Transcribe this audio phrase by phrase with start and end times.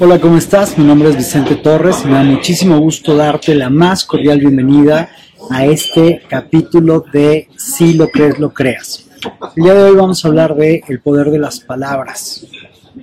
[0.00, 0.78] Hola, ¿cómo estás?
[0.78, 5.10] Mi nombre es Vicente Torres y me da muchísimo gusto darte la más cordial bienvenida
[5.50, 9.08] a este capítulo de Si lo crees, lo creas.
[9.56, 12.46] El día de hoy vamos a hablar de el poder de las palabras,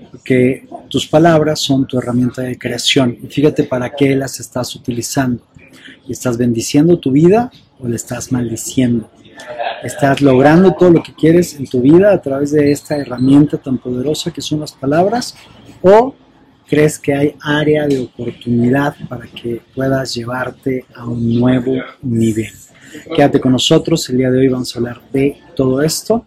[0.09, 5.43] porque tus palabras son tu herramienta de creación y fíjate para qué las estás utilizando.
[6.07, 9.09] ¿Estás bendiciendo tu vida o le estás maldiciendo?
[9.83, 13.79] ¿Estás logrando todo lo que quieres en tu vida a través de esta herramienta tan
[13.79, 15.35] poderosa que son las palabras?
[15.81, 16.15] ¿O
[16.67, 22.51] crees que hay área de oportunidad para que puedas llevarte a un nuevo nivel?
[23.15, 26.25] Quédate con nosotros, el día de hoy vamos a hablar de todo esto.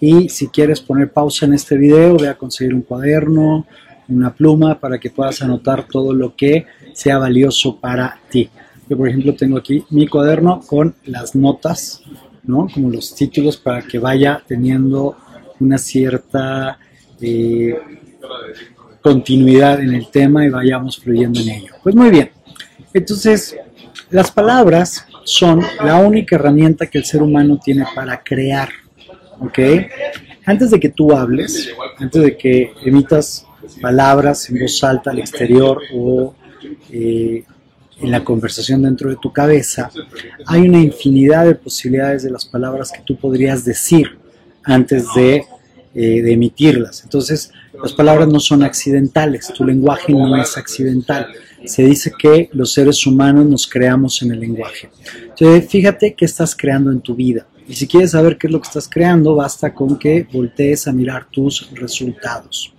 [0.00, 3.66] Y si quieres poner pausa en este video, ve a conseguir un cuaderno,
[4.08, 8.50] una pluma para que puedas anotar todo lo que sea valioso para ti.
[8.88, 12.02] Yo, por ejemplo, tengo aquí mi cuaderno con las notas,
[12.42, 12.68] ¿no?
[12.72, 15.16] Como los títulos para que vaya teniendo
[15.58, 16.78] una cierta
[17.20, 17.78] eh,
[19.04, 21.74] continuidad en el tema y vayamos fluyendo en ello.
[21.82, 22.30] Pues muy bien.
[22.94, 23.54] Entonces,
[24.08, 28.70] las palabras son la única herramienta que el ser humano tiene para crear.
[29.40, 29.58] ¿Ok?
[30.46, 33.46] Antes de que tú hables, antes de que emitas
[33.82, 36.34] palabras en voz alta al exterior o
[36.90, 37.44] eh,
[38.00, 39.90] en la conversación dentro de tu cabeza,
[40.46, 44.18] hay una infinidad de posibilidades de las palabras que tú podrías decir
[44.62, 45.44] antes de,
[45.94, 47.02] eh, de emitirlas.
[47.04, 51.28] Entonces, las palabras no son accidentales, tu lenguaje no es accidental.
[51.64, 54.90] Se dice que los seres humanos nos creamos en el lenguaje.
[55.22, 57.46] Entonces, fíjate qué estás creando en tu vida.
[57.66, 60.92] Y si quieres saber qué es lo que estás creando, basta con que voltees a
[60.92, 62.74] mirar tus resultados.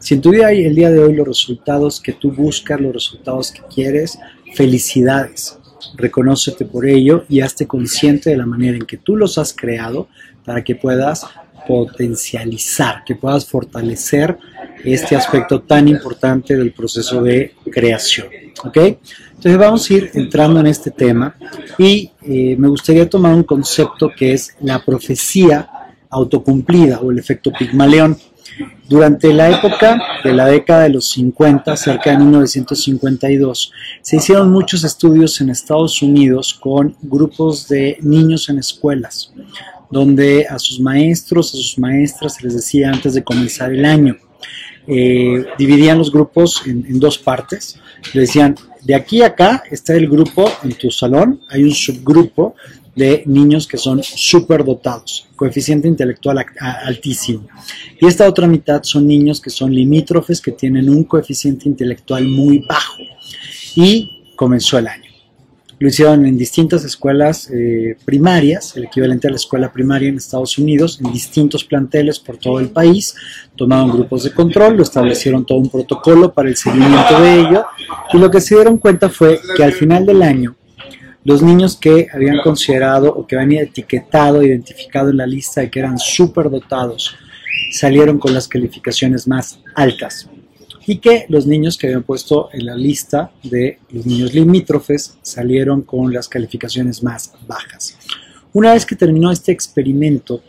[0.00, 2.92] Si en tu vida hay el día de hoy los resultados que tú buscas, los
[2.92, 4.18] resultados que quieres,
[4.54, 5.58] felicidades.
[5.96, 10.08] Reconócete por ello y hazte consciente de la manera en que tú los has creado
[10.44, 11.26] para que puedas
[11.66, 14.38] potencializar, que puedas fortalecer
[14.84, 18.28] este aspecto tan importante del proceso de creación.
[18.64, 18.76] ¿Ok?
[18.76, 21.34] Entonces vamos a ir entrando en este tema
[21.78, 25.68] y eh, me gustaría tomar un concepto que es la profecía
[26.10, 28.18] autocumplida o el efecto Pigmaleón.
[28.88, 34.82] Durante la época de la década de los 50, cerca de 1952, se hicieron muchos
[34.82, 39.32] estudios en Estados Unidos con grupos de niños en escuelas,
[39.90, 44.16] donde a sus maestros, a sus maestras se les decía antes de comenzar el año,
[44.86, 47.78] eh, dividían los grupos en, en dos partes,
[48.14, 52.54] le decían, de aquí a acá está el grupo en tu salón, hay un subgrupo
[52.94, 57.46] de niños que son súper dotados, coeficiente intelectual altísimo.
[58.00, 62.58] Y esta otra mitad son niños que son limítrofes, que tienen un coeficiente intelectual muy
[62.58, 62.98] bajo.
[63.76, 65.09] Y comenzó el año.
[65.80, 70.58] Lo hicieron en distintas escuelas eh, primarias, el equivalente a la escuela primaria en Estados
[70.58, 73.14] Unidos, en distintos planteles por todo el país.
[73.56, 77.64] Tomaron grupos de control, lo establecieron todo un protocolo para el seguimiento de ello.
[78.12, 80.54] Y lo que se dieron cuenta fue que al final del año
[81.24, 85.78] los niños que habían considerado o que habían etiquetado, identificado en la lista de que
[85.78, 87.16] eran dotados,
[87.72, 90.28] salieron con las calificaciones más altas.
[90.86, 95.82] Y que los niños que habían puesto en la lista de los niños limítrofes salieron
[95.82, 97.96] con las calificaciones más bajas.
[98.52, 100.42] Una vez que terminó este experimento,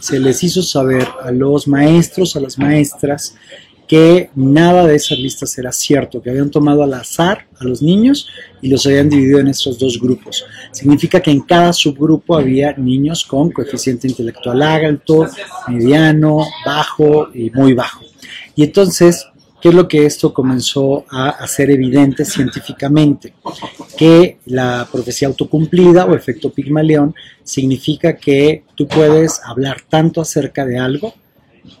[0.00, 3.34] se les hizo saber a los maestros, a las maestras,
[3.86, 8.28] que nada de esas listas era cierto, que habían tomado al azar a los niños
[8.60, 10.44] y los habían dividido en estos dos grupos.
[10.72, 15.26] Significa que en cada subgrupo había niños con coeficiente intelectual alto,
[15.68, 18.04] mediano, bajo y muy bajo.
[18.56, 19.26] Y entonces,
[19.66, 23.34] ¿qué es lo que esto comenzó a hacer evidente científicamente?
[23.98, 30.78] Que la profecía autocumplida o efecto Pigmalión significa que tú puedes hablar tanto acerca de
[30.78, 31.14] algo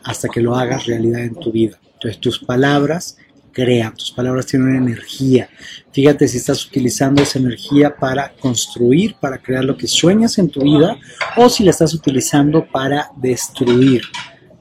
[0.02, 1.78] hasta que lo hagas realidad en tu vida.
[1.94, 3.18] Entonces tus palabras
[3.52, 5.48] crean, tus palabras tienen una energía.
[5.92, 10.62] Fíjate si estás utilizando esa energía para construir, para crear lo que sueñas en tu
[10.62, 10.98] vida,
[11.36, 14.02] o si la estás utilizando para destruir,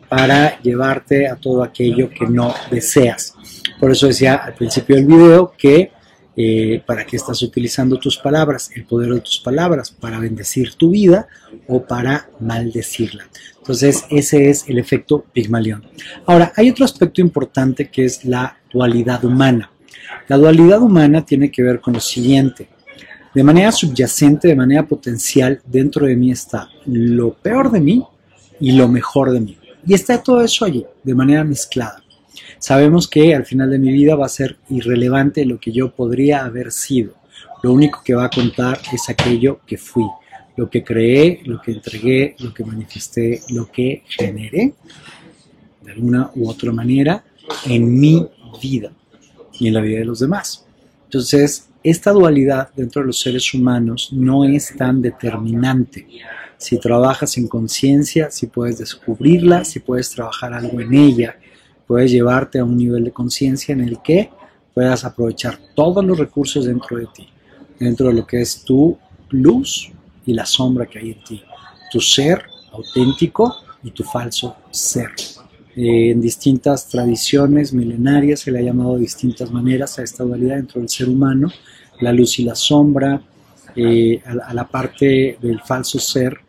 [0.09, 3.33] para llevarte a todo aquello que no deseas.
[3.79, 5.91] Por eso decía al principio del video que
[6.37, 10.89] eh, para qué estás utilizando tus palabras, el poder de tus palabras, para bendecir tu
[10.89, 11.27] vida
[11.67, 13.25] o para maldecirla.
[13.57, 15.85] Entonces, ese es el efecto Pigmalión.
[16.25, 19.71] Ahora, hay otro aspecto importante que es la dualidad humana.
[20.27, 22.67] La dualidad humana tiene que ver con lo siguiente.
[23.33, 28.03] De manera subyacente, de manera potencial, dentro de mí está lo peor de mí
[28.59, 29.57] y lo mejor de mí.
[29.85, 32.03] Y está todo eso allí, de manera mezclada.
[32.59, 36.43] Sabemos que al final de mi vida va a ser irrelevante lo que yo podría
[36.43, 37.13] haber sido.
[37.63, 40.05] Lo único que va a contar es aquello que fui,
[40.55, 44.73] lo que creé, lo que entregué, lo que manifesté, lo que generé,
[45.81, 47.23] de alguna u otra manera,
[47.65, 48.27] en mi
[48.61, 48.91] vida.
[49.59, 50.65] y en la vida de los demás.
[51.05, 56.07] Entonces, esta dualidad dentro de los seres humanos no es tan determinante.
[56.57, 61.37] Si trabajas en conciencia, si puedes descubrirla, si puedes trabajar algo en ella,
[61.85, 64.31] puedes llevarte a un nivel de conciencia en el que
[64.73, 67.29] puedas aprovechar todos los recursos dentro de ti,
[67.79, 68.97] dentro de lo que es tu
[69.29, 69.91] luz
[70.25, 71.43] y la sombra que hay en ti,
[71.91, 75.11] tu ser auténtico y tu falso ser.
[75.75, 80.55] Eh, en distintas tradiciones milenarias se le ha llamado de distintas maneras a esta dualidad
[80.55, 81.51] dentro del ser humano,
[81.99, 83.21] la luz y la sombra,
[83.75, 86.39] eh, a, la parte del falso ser,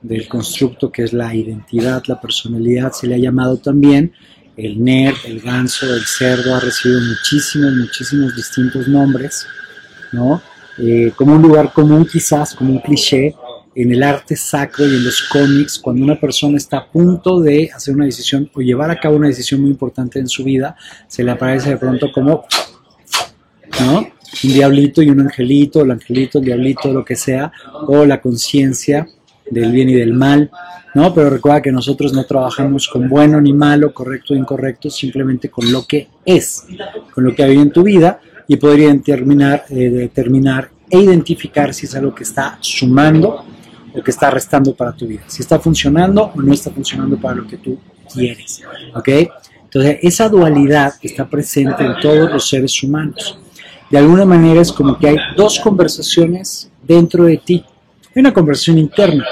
[0.00, 4.12] del constructo que es la identidad, la personalidad, se le ha llamado también
[4.56, 9.46] el nerd, el ganso, el cerdo, ha recibido muchísimos, muchísimos distintos nombres,
[10.12, 10.42] ¿no?
[10.78, 13.34] Eh, como un lugar común quizás, como un cliché,
[13.74, 17.70] en el arte sacro y en los cómics, cuando una persona está a punto de
[17.74, 20.76] hacer una decisión o llevar a cabo una decisión muy importante en su vida,
[21.08, 22.44] se le aparece de pronto como,
[23.80, 24.06] ¿no?
[24.44, 27.52] Un diablito y un angelito, el angelito, el diablito, lo que sea,
[27.86, 29.06] o la conciencia
[29.50, 30.50] del bien y del mal,
[30.94, 31.12] ¿no?
[31.14, 35.70] Pero recuerda que nosotros no trabajamos con bueno ni malo, correcto o incorrecto, simplemente con
[35.70, 36.64] lo que es,
[37.14, 41.86] con lo que hay en tu vida y podría determinar, eh, determinar e identificar si
[41.86, 43.44] es algo que está sumando
[43.94, 47.36] o que está restando para tu vida, si está funcionando o no está funcionando para
[47.36, 47.78] lo que tú
[48.12, 48.62] quieres,
[48.94, 49.08] ¿ok?
[49.64, 53.38] Entonces, esa dualidad está presente en todos los seres humanos.
[53.92, 57.62] De alguna manera es como que hay dos conversaciones dentro de ti.
[58.14, 59.22] Hay una conversación interna,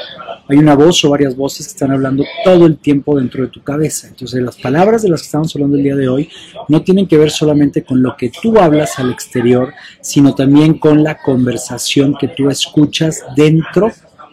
[0.47, 3.63] hay una voz o varias voces que están hablando todo el tiempo dentro de tu
[3.63, 4.09] cabeza.
[4.09, 6.29] Entonces las palabras de las que estamos hablando el día de hoy
[6.69, 9.73] no tienen que ver solamente con lo que tú hablas al exterior,
[10.03, 13.91] sino también con la conversación que tú escuchas dentro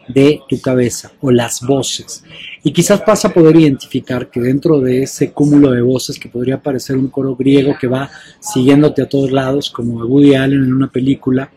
[0.07, 2.23] de tu cabeza o las voces.
[2.63, 6.61] Y quizás vas a poder identificar que dentro de ese cúmulo de voces que podría
[6.61, 8.09] parecer un coro griego que va
[8.39, 11.49] siguiéndote a todos lados, como Woody Allen en una película,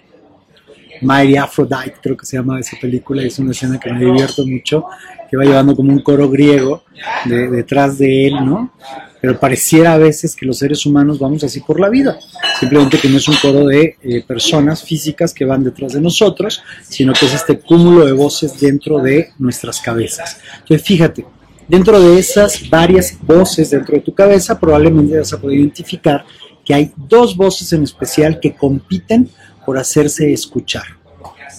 [1.03, 4.85] Mighty Aphrodite, creo que se llama esa película, es una escena que me divierto mucho,
[5.31, 6.85] que va llevando como un coro griego
[7.25, 8.73] detrás de él, ¿no?
[9.21, 12.19] Pero pareciera a veces que los seres humanos vamos así por la vida,
[12.59, 16.63] simplemente que no es un coro de eh, personas físicas que van detrás de nosotros,
[16.89, 20.39] sino que es este cúmulo de voces dentro de nuestras cabezas.
[20.61, 21.27] Entonces, fíjate,
[21.69, 26.25] dentro de esas varias voces dentro de tu cabeza, probablemente vas a poder identificar
[26.65, 29.29] que hay dos voces en especial que compiten
[29.65, 30.85] por hacerse escuchar.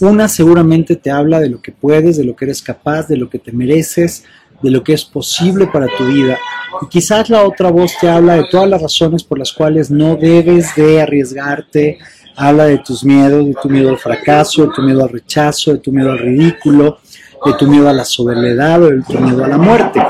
[0.01, 3.29] Una seguramente te habla de lo que puedes, de lo que eres capaz, de lo
[3.29, 4.23] que te mereces,
[4.61, 6.37] de lo que es posible para tu vida.
[6.81, 10.15] Y quizás la otra voz te habla de todas las razones por las cuales no
[10.15, 11.99] debes de arriesgarte,
[12.35, 15.79] habla de tus miedos, de tu miedo al fracaso, de tu miedo al rechazo, de
[15.79, 16.99] tu miedo al ridículo,
[17.45, 20.01] de tu miedo a la soledad o de tu miedo a la muerte.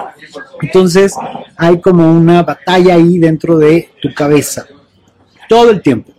[0.61, 1.15] Entonces
[1.57, 4.65] hay como una batalla ahí dentro de tu cabeza,
[5.49, 6.11] todo el tiempo.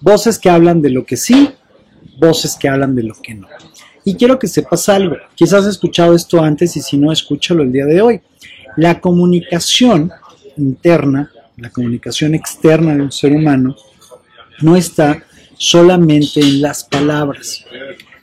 [0.00, 1.50] Voces que hablan de lo que sí,
[2.18, 3.48] voces que hablan de lo que no.
[4.04, 7.72] Y quiero que sepas algo, quizás has escuchado esto antes y si no, escúchalo el
[7.72, 8.20] día de hoy.
[8.76, 10.10] La comunicación
[10.56, 13.76] interna, la comunicación externa de un ser humano,
[14.60, 15.24] no está
[15.56, 17.64] solamente en las palabras.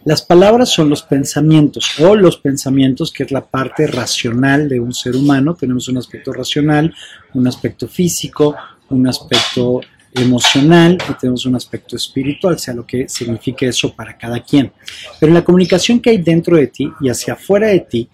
[0.03, 4.93] Las palabras son los pensamientos o los pensamientos, que es la parte racional de un
[4.93, 5.55] ser humano.
[5.55, 6.93] Tenemos un aspecto racional,
[7.33, 8.55] un aspecto físico,
[8.89, 9.81] un aspecto
[10.13, 14.71] emocional y tenemos un aspecto espiritual, sea lo que signifique eso para cada quien.
[15.19, 18.09] Pero la comunicación que hay dentro de ti y hacia afuera de ti,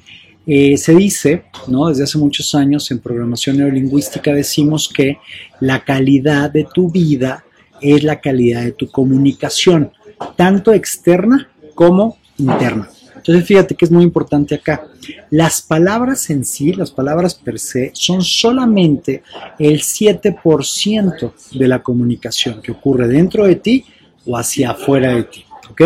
[0.50, 1.90] eh, se dice, ¿no?
[1.90, 5.18] desde hace muchos años en programación neurolingüística decimos que
[5.60, 7.44] la calidad de tu vida
[7.82, 9.92] es la calidad de tu comunicación,
[10.38, 12.90] tanto externa como interna.
[13.18, 14.88] Entonces fíjate que es muy importante acá.
[15.30, 19.24] Las palabras en sí, las palabras per se, son solamente
[19.60, 23.86] el 7% de la comunicación que ocurre dentro de ti
[24.26, 25.46] o hacia afuera de ti.
[25.70, 25.82] ¿Ok?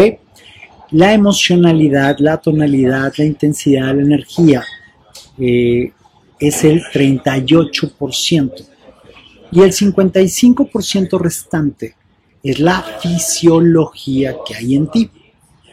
[0.91, 4.63] La emocionalidad, la tonalidad, la intensidad, la energía
[5.37, 5.91] eh,
[6.39, 8.67] es el 38%.
[9.53, 11.95] Y el 55% restante
[12.43, 15.09] es la fisiología que hay en ti.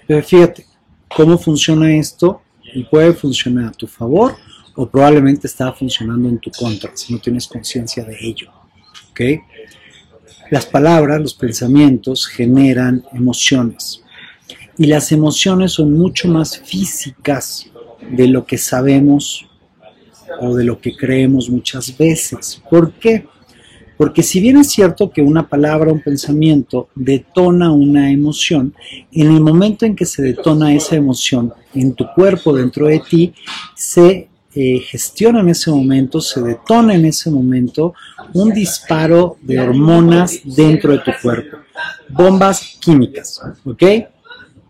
[0.06, 0.66] Pero fíjate,
[1.14, 2.42] cómo funciona esto
[2.74, 4.36] y puede funcionar a tu favor
[4.74, 8.50] o probablemente está funcionando en tu contra si no tienes conciencia de ello.
[10.50, 14.02] Las palabras, los pensamientos generan emociones
[14.76, 17.68] y las emociones son mucho más físicas
[18.10, 19.44] de lo que sabemos
[20.40, 22.62] o de lo que creemos muchas veces.
[22.70, 23.26] ¿Por qué?
[23.98, 28.72] Porque si bien es cierto que una palabra, un pensamiento detona una emoción,
[29.12, 33.34] en el momento en que se detona esa emoción en tu cuerpo, dentro de ti,
[33.74, 37.92] se eh, gestiona en ese momento, se detona en ese momento
[38.34, 41.58] un disparo de hormonas dentro de tu cuerpo.
[42.08, 43.82] Bombas químicas, ¿ok?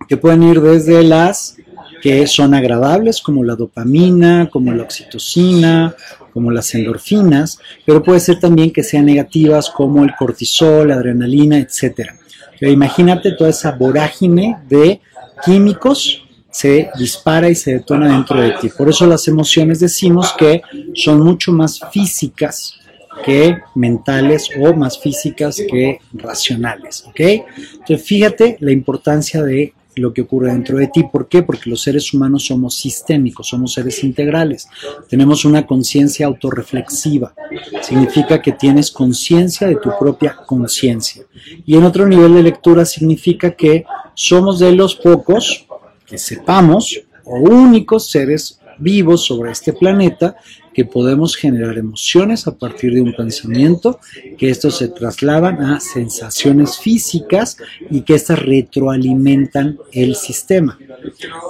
[0.08, 1.56] Que pueden ir desde las
[2.00, 5.94] que son agradables, como la dopamina, como la oxitocina,
[6.38, 11.58] como las endorfinas, pero puede ser también que sean negativas como el cortisol, la adrenalina,
[11.58, 12.12] etc.
[12.60, 15.00] imagínate toda esa vorágine de
[15.44, 18.68] químicos se dispara y se detona dentro de ti.
[18.68, 20.62] Por eso las emociones decimos que
[20.94, 22.78] son mucho más físicas
[23.24, 27.18] que mentales o más físicas que racionales, ¿ok?
[27.18, 31.04] Entonces fíjate la importancia de lo que ocurre dentro de ti.
[31.04, 31.42] ¿Por qué?
[31.42, 34.68] Porque los seres humanos somos sistémicos, somos seres integrales.
[35.08, 37.34] Tenemos una conciencia autorreflexiva.
[37.82, 41.24] Significa que tienes conciencia de tu propia conciencia.
[41.64, 45.66] Y en otro nivel de lectura significa que somos de los pocos
[46.06, 50.36] que sepamos o únicos seres vivos sobre este planeta
[50.78, 53.98] que podemos generar emociones a partir de un pensamiento,
[54.36, 57.56] que estos se trasladan a sensaciones físicas
[57.90, 60.78] y que estas retroalimentan el sistema.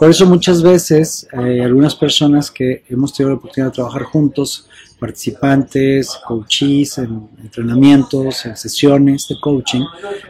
[0.01, 4.67] Por eso muchas veces eh, algunas personas que hemos tenido la oportunidad de trabajar juntos,
[4.99, 9.85] participantes, coaches, en entrenamientos, en sesiones de coaching,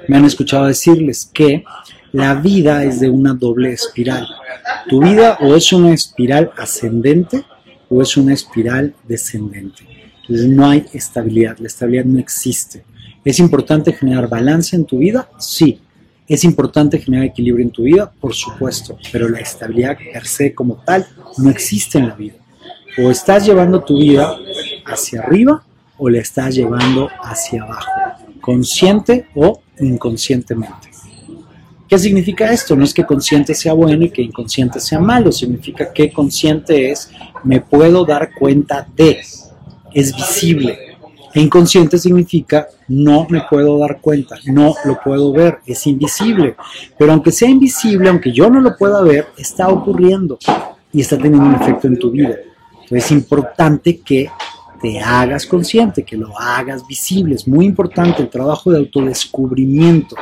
[0.08, 1.64] me han escuchado decirles que
[2.12, 4.26] la vida es de una doble espiral.
[4.88, 7.44] Tu vida o es una espiral ascendente
[7.88, 9.86] o es una espiral descendente.
[10.28, 12.84] No hay estabilidad, la estabilidad no existe.
[13.24, 15.28] ¿Es importante generar balance en tu vida?
[15.38, 15.80] Sí.
[16.26, 18.10] ¿Es importante generar equilibrio en tu vida?
[18.20, 21.06] Por supuesto, pero la estabilidad per se como tal
[21.38, 22.34] no existe en la vida.
[22.98, 24.36] O estás llevando tu vida
[24.84, 25.62] hacia arriba
[25.96, 27.90] o la estás llevando hacia abajo,
[28.40, 30.87] consciente o inconscientemente.
[31.88, 32.76] ¿Qué significa esto?
[32.76, 37.10] No es que consciente sea bueno y que inconsciente sea malo, significa que consciente es
[37.44, 39.18] me puedo dar cuenta de,
[39.94, 40.78] es visible.
[41.34, 46.56] E inconsciente significa no me puedo dar cuenta, no lo puedo ver, es invisible.
[46.98, 50.38] Pero aunque sea invisible, aunque yo no lo pueda ver, está ocurriendo
[50.92, 52.34] y está teniendo un efecto en tu vida.
[52.72, 54.30] Entonces es importante que
[54.80, 57.34] te hagas consciente, que lo hagas visible.
[57.34, 60.16] Es muy importante el trabajo de autodescubrimiento.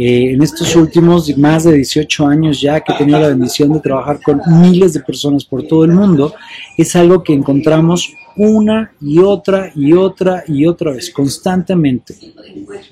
[0.00, 3.80] Eh, en estos últimos más de 18 años ya que he tenido la bendición de
[3.80, 6.34] trabajar con miles de personas por todo el mundo,
[6.76, 12.14] es algo que encontramos una y otra y otra y otra vez, constantemente.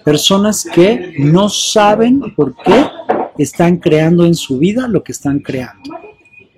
[0.02, 2.86] Personas que no saben por qué
[3.38, 5.96] están creando en su vida lo que están creando.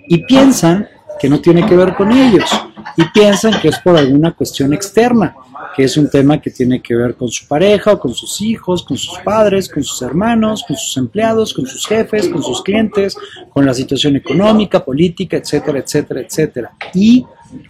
[0.07, 0.88] Y piensan
[1.21, 2.49] que no tiene que ver con ellos.
[2.97, 5.35] Y piensan que es por alguna cuestión externa
[5.75, 8.83] que es un tema que tiene que ver con su pareja o con sus hijos,
[8.83, 13.17] con sus padres, con sus hermanos, con sus empleados, con sus jefes, con sus clientes,
[13.51, 16.73] con la situación económica, política, etcétera, etcétera, etcétera.
[16.95, 17.25] Y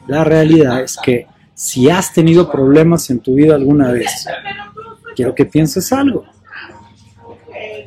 [0.06, 4.26] la realidad es que si has tenido problemas en tu vida alguna vez,
[5.14, 6.24] quiero que pienses algo.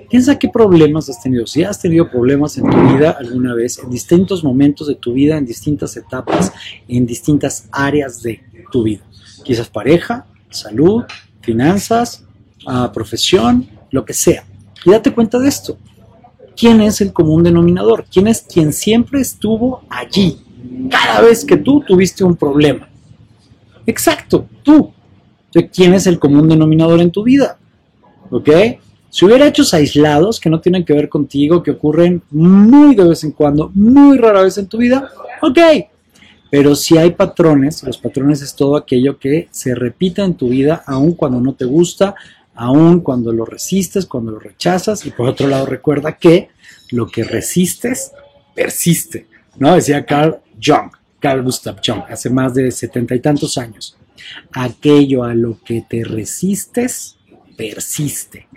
[0.10, 1.48] Piensa qué problemas has tenido.
[1.48, 5.38] Si has tenido problemas en tu vida alguna vez, en distintos momentos de tu vida,
[5.38, 6.52] en distintas etapas,
[6.90, 9.02] en distintas áreas de tu vida
[9.44, 11.04] quizás pareja, salud,
[11.42, 12.26] finanzas,
[12.66, 14.44] ah, profesión, lo que sea.
[14.86, 15.78] Y date cuenta de esto.
[16.56, 18.06] ¿Quién es el común denominador?
[18.12, 20.42] ¿Quién es quien siempre estuvo allí?
[20.90, 22.88] Cada vez que tú tuviste un problema.
[23.86, 24.94] Exacto, tú.
[25.74, 27.58] ¿quién es el común denominador en tu vida?
[28.30, 28.50] ¿Ok?
[29.10, 33.26] Si hubiera hechos aislados que no tienen que ver contigo, que ocurren muy de vez
[33.26, 35.10] en cuando, muy rara vez en tu vida,
[35.42, 35.60] ok,
[36.52, 40.84] pero si hay patrones, los patrones es todo aquello que se repita en tu vida,
[40.86, 42.14] aun cuando no te gusta,
[42.54, 45.06] aun cuando lo resistes, cuando lo rechazas.
[45.06, 46.50] Y por otro lado, recuerda que
[46.90, 48.12] lo que resistes
[48.54, 49.28] persiste,
[49.58, 49.74] ¿no?
[49.76, 50.92] Decía Carl Jung,
[51.22, 53.98] Carl Gustav Jung, hace más de setenta y tantos años.
[54.52, 57.16] Aquello a lo que te resistes
[57.56, 58.50] persiste.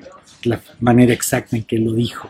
[0.43, 2.29] La manera exacta en que lo dijo.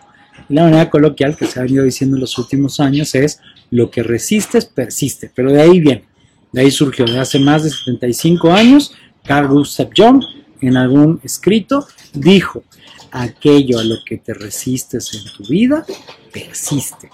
[0.50, 3.40] Y la manera coloquial que se ha venido diciendo en los últimos años es
[3.74, 6.04] lo que resistes persiste, pero de ahí viene,
[6.52, 10.22] de ahí surgió, de hace más de 75 años, Carl Gustav Jung
[10.60, 12.62] en algún escrito dijo,
[13.10, 15.84] aquello a lo que te resistes en tu vida
[16.32, 17.10] persiste.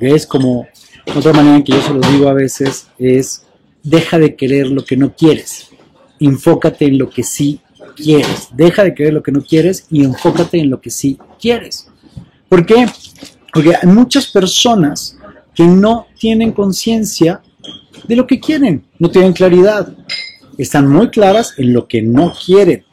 [0.00, 0.66] Es como,
[1.14, 3.46] otra manera en que yo se lo digo a veces es,
[3.84, 5.68] deja de querer lo que no quieres,
[6.18, 7.60] enfócate en lo que sí
[7.94, 11.86] quieres, deja de querer lo que no quieres y enfócate en lo que sí quieres.
[12.48, 12.86] ¿Por qué?
[13.54, 15.16] Porque hay muchas personas
[15.54, 17.42] que no tienen conciencia
[18.06, 19.92] de lo que quieren, no tienen claridad.
[20.58, 22.84] Están muy claras en lo que no quieren,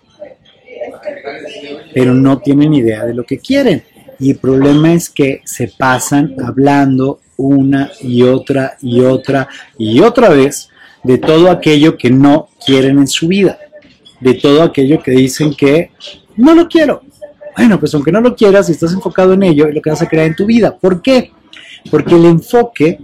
[1.94, 3.84] pero no tienen idea de lo que quieren.
[4.20, 9.48] Y el problema es que se pasan hablando una y otra y otra
[9.78, 10.70] y otra vez
[11.04, 13.58] de todo aquello que no quieren en su vida,
[14.20, 15.92] de todo aquello que dicen que
[16.36, 17.01] no lo quiero.
[17.56, 20.01] Bueno, pues aunque no lo quieras, si estás enfocado en ello, es lo que vas
[20.01, 20.78] a crear en tu vida.
[20.78, 21.32] ¿Por qué?
[21.89, 23.00] Porque el enfoque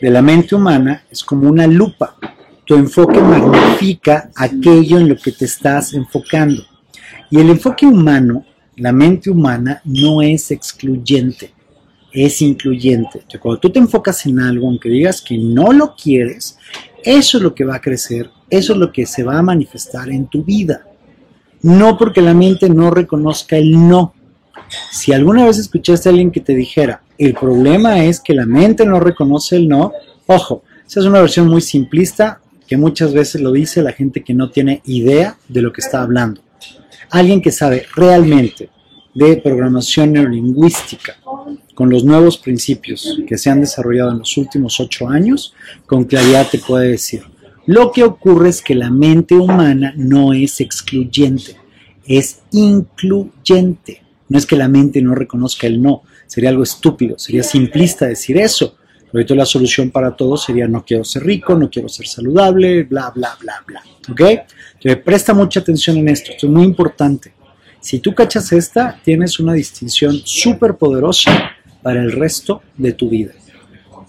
[0.00, 2.16] de la mente humana es como una lupa.
[2.64, 6.62] Tu enfoque magnifica aquello en lo que te estás enfocando.
[7.30, 8.44] Y el enfoque humano,
[8.76, 11.52] la mente humana, no es excluyente,
[12.12, 13.24] es incluyente.
[13.40, 16.58] cuando tú te enfocas en algo, aunque digas que no lo quieres,
[17.02, 20.08] eso es lo que va a crecer, eso es lo que se va a manifestar
[20.10, 20.86] en tu vida.
[21.62, 24.14] No porque la mente no reconozca el no.
[24.90, 28.84] Si alguna vez escuchaste a alguien que te dijera, el problema es que la mente
[28.84, 29.92] no reconoce el no,
[30.26, 34.34] ojo, esa es una versión muy simplista que muchas veces lo dice la gente que
[34.34, 36.40] no tiene idea de lo que está hablando.
[37.10, 38.70] Alguien que sabe realmente
[39.14, 41.16] de programación neurolingüística
[41.74, 45.54] con los nuevos principios que se han desarrollado en los últimos ocho años,
[45.86, 47.22] con claridad te puede decir,
[47.66, 51.56] lo que ocurre es que la mente humana no es excluyente,
[52.06, 54.02] es incluyente.
[54.28, 58.38] No es que la mente no reconozca el no, sería algo estúpido, sería simplista decir
[58.38, 58.76] eso.
[59.12, 63.10] Ahorita la solución para todo sería no quiero ser rico, no quiero ser saludable, bla,
[63.14, 63.82] bla, bla, bla.
[64.10, 64.20] ¿Ok?
[64.74, 67.32] Entonces, presta mucha atención en esto, esto es muy importante.
[67.80, 71.52] Si tú cachas esta, tienes una distinción súper poderosa
[71.82, 73.32] para el resto de tu vida.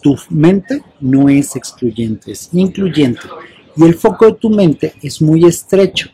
[0.01, 3.21] Tu mente no es excluyente, es incluyente.
[3.75, 6.09] Y el foco de tu mente es muy estrecho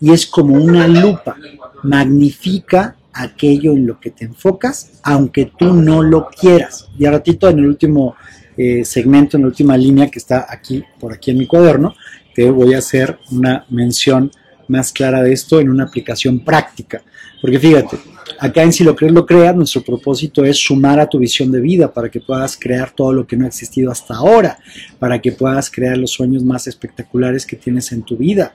[0.00, 1.36] y es como una lupa.
[1.84, 6.88] Magnifica aquello en lo que te enfocas, aunque tú no lo quieras.
[6.98, 8.16] Y a ratito en el último
[8.56, 11.94] eh, segmento, en la última línea que está aquí, por aquí en mi cuaderno,
[12.34, 14.30] te voy a hacer una mención
[14.68, 17.02] más clara de esto en una aplicación práctica.
[17.40, 17.96] Porque fíjate,
[18.38, 21.60] acá en Si lo crees, lo creas, nuestro propósito es sumar a tu visión de
[21.60, 24.58] vida para que puedas crear todo lo que no ha existido hasta ahora,
[24.98, 28.54] para que puedas crear los sueños más espectaculares que tienes en tu vida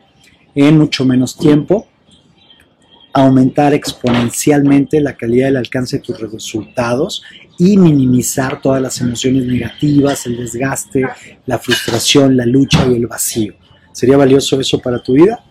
[0.56, 1.88] en mucho menos tiempo
[3.16, 7.24] aumentar exponencialmente la calidad del alcance de tus resultados
[7.58, 11.06] y minimizar todas las emociones negativas, el desgaste,
[11.46, 13.54] la frustración, la lucha y el vacío.
[13.94, 15.42] ¿Sería valioso eso para tu vida?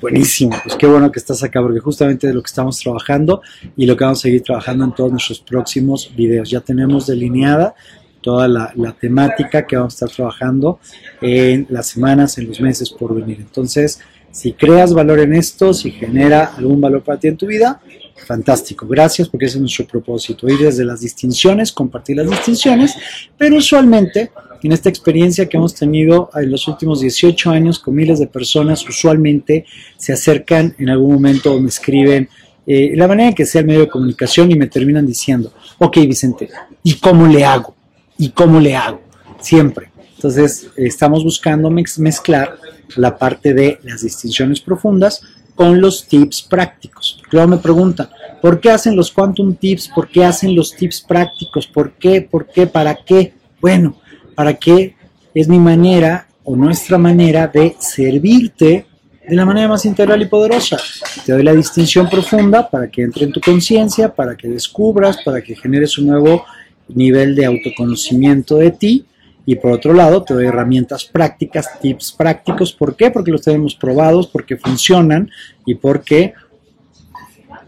[0.00, 3.42] Buenísimo, pues qué bueno que estás acá porque justamente de lo que estamos trabajando
[3.76, 6.48] y lo que vamos a seguir trabajando en todos nuestros próximos videos.
[6.48, 7.74] Ya tenemos delineada
[8.22, 10.80] toda la, la, temática que vamos a estar trabajando
[11.20, 13.36] en las semanas, en los meses por venir.
[13.40, 14.00] Entonces,
[14.34, 17.80] si creas valor en esto, si genera algún valor para ti en tu vida,
[18.26, 18.84] fantástico.
[18.84, 20.48] Gracias porque ese es nuestro propósito.
[20.48, 22.96] Ir desde las distinciones, compartir las distinciones,
[23.38, 24.32] pero usualmente
[24.64, 28.84] en esta experiencia que hemos tenido en los últimos 18 años con miles de personas,
[28.88, 29.66] usualmente
[29.96, 32.28] se acercan en algún momento o me escriben
[32.66, 35.98] eh, la manera en que sea el medio de comunicación y me terminan diciendo, ok
[36.08, 36.48] Vicente,
[36.82, 37.76] ¿y cómo le hago?
[38.18, 39.00] ¿Y cómo le hago?
[39.38, 39.90] Siempre.
[40.16, 42.58] Entonces, estamos buscando mezclar
[42.96, 45.22] la parte de las distinciones profundas
[45.54, 47.22] con los tips prácticos.
[47.30, 48.08] Luego me preguntan,
[48.42, 49.88] ¿por qué hacen los quantum tips?
[49.88, 51.66] ¿Por qué hacen los tips prácticos?
[51.66, 52.22] ¿Por qué?
[52.22, 52.66] ¿Por qué?
[52.66, 53.34] ¿Para qué?
[53.60, 53.96] Bueno,
[54.34, 54.96] para qué
[55.32, 58.86] es mi manera o nuestra manera de servirte
[59.26, 60.76] de la manera más integral y poderosa.
[61.24, 65.40] Te doy la distinción profunda para que entre en tu conciencia, para que descubras, para
[65.40, 66.44] que generes un nuevo
[66.88, 69.06] nivel de autoconocimiento de ti
[69.46, 72.72] y por otro lado, te doy herramientas prácticas, tips prácticos.
[72.72, 73.10] ¿Por qué?
[73.10, 75.30] Porque los tenemos probados, porque funcionan
[75.66, 76.32] y porque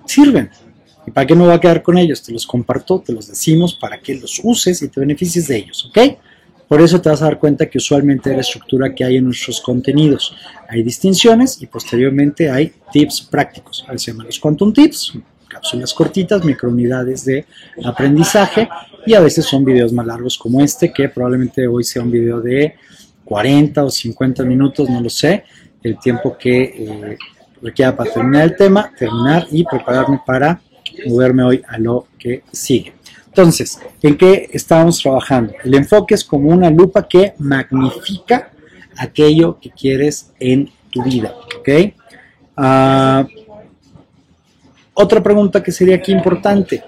[0.06, 0.50] sirven.
[1.06, 2.22] ¿Y para qué me voy a quedar con ellos?
[2.22, 5.86] Te los comparto, te los decimos para que los uses y te beneficies de ellos,
[5.90, 5.98] ¿ok?
[6.66, 9.60] Por eso te vas a dar cuenta que usualmente la estructura que hay en nuestros
[9.60, 10.34] contenidos
[10.68, 13.84] hay distinciones y posteriormente hay tips prácticos.
[13.86, 15.12] A se llaman los quantum tips,
[15.46, 17.46] cápsulas cortitas, microunidades de
[17.84, 18.68] aprendizaje
[19.06, 22.40] y a veces son videos más largos como este, que probablemente hoy sea un video
[22.40, 22.74] de
[23.24, 25.44] 40 o 50 minutos, no lo sé,
[25.82, 27.18] el tiempo que eh,
[27.62, 30.60] requiera para terminar el tema, terminar y prepararme para
[31.06, 32.94] moverme hoy a lo que sigue.
[33.26, 35.52] Entonces, ¿en qué estamos trabajando?
[35.62, 38.50] El enfoque es como una lupa que magnifica
[38.96, 41.68] aquello que quieres en tu vida, ¿ok?
[42.56, 43.28] Uh,
[44.94, 46.82] otra pregunta que sería aquí importante,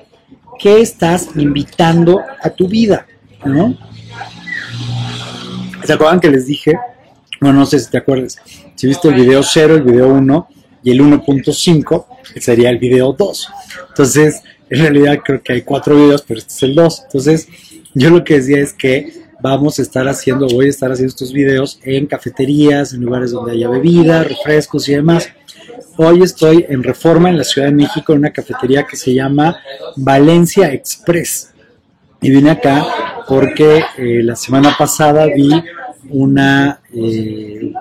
[0.59, 3.07] ¿qué estás invitando a tu vida?
[3.45, 3.77] ¿No?
[5.85, 6.75] ¿Se acuerdan que les dije?
[7.41, 8.37] Bueno, no sé si te acuerdas,
[8.75, 10.49] si viste el video 0, el video 1
[10.83, 12.07] y el 1.5,
[12.41, 13.49] sería el video 2.
[13.91, 17.03] Entonces, en realidad creo que hay cuatro videos, pero este es el 2.
[17.05, 17.49] Entonces,
[17.95, 21.33] yo lo que decía es que vamos a estar haciendo, voy a estar haciendo estos
[21.33, 25.29] videos en cafeterías, en lugares donde haya bebida, refrescos y demás.
[26.01, 29.59] Hoy estoy en Reforma, en la Ciudad de México, en una cafetería que se llama
[29.97, 31.51] Valencia Express.
[32.23, 32.87] Y vine acá
[33.27, 35.51] porque eh, la semana pasada vi
[36.09, 37.73] una eh,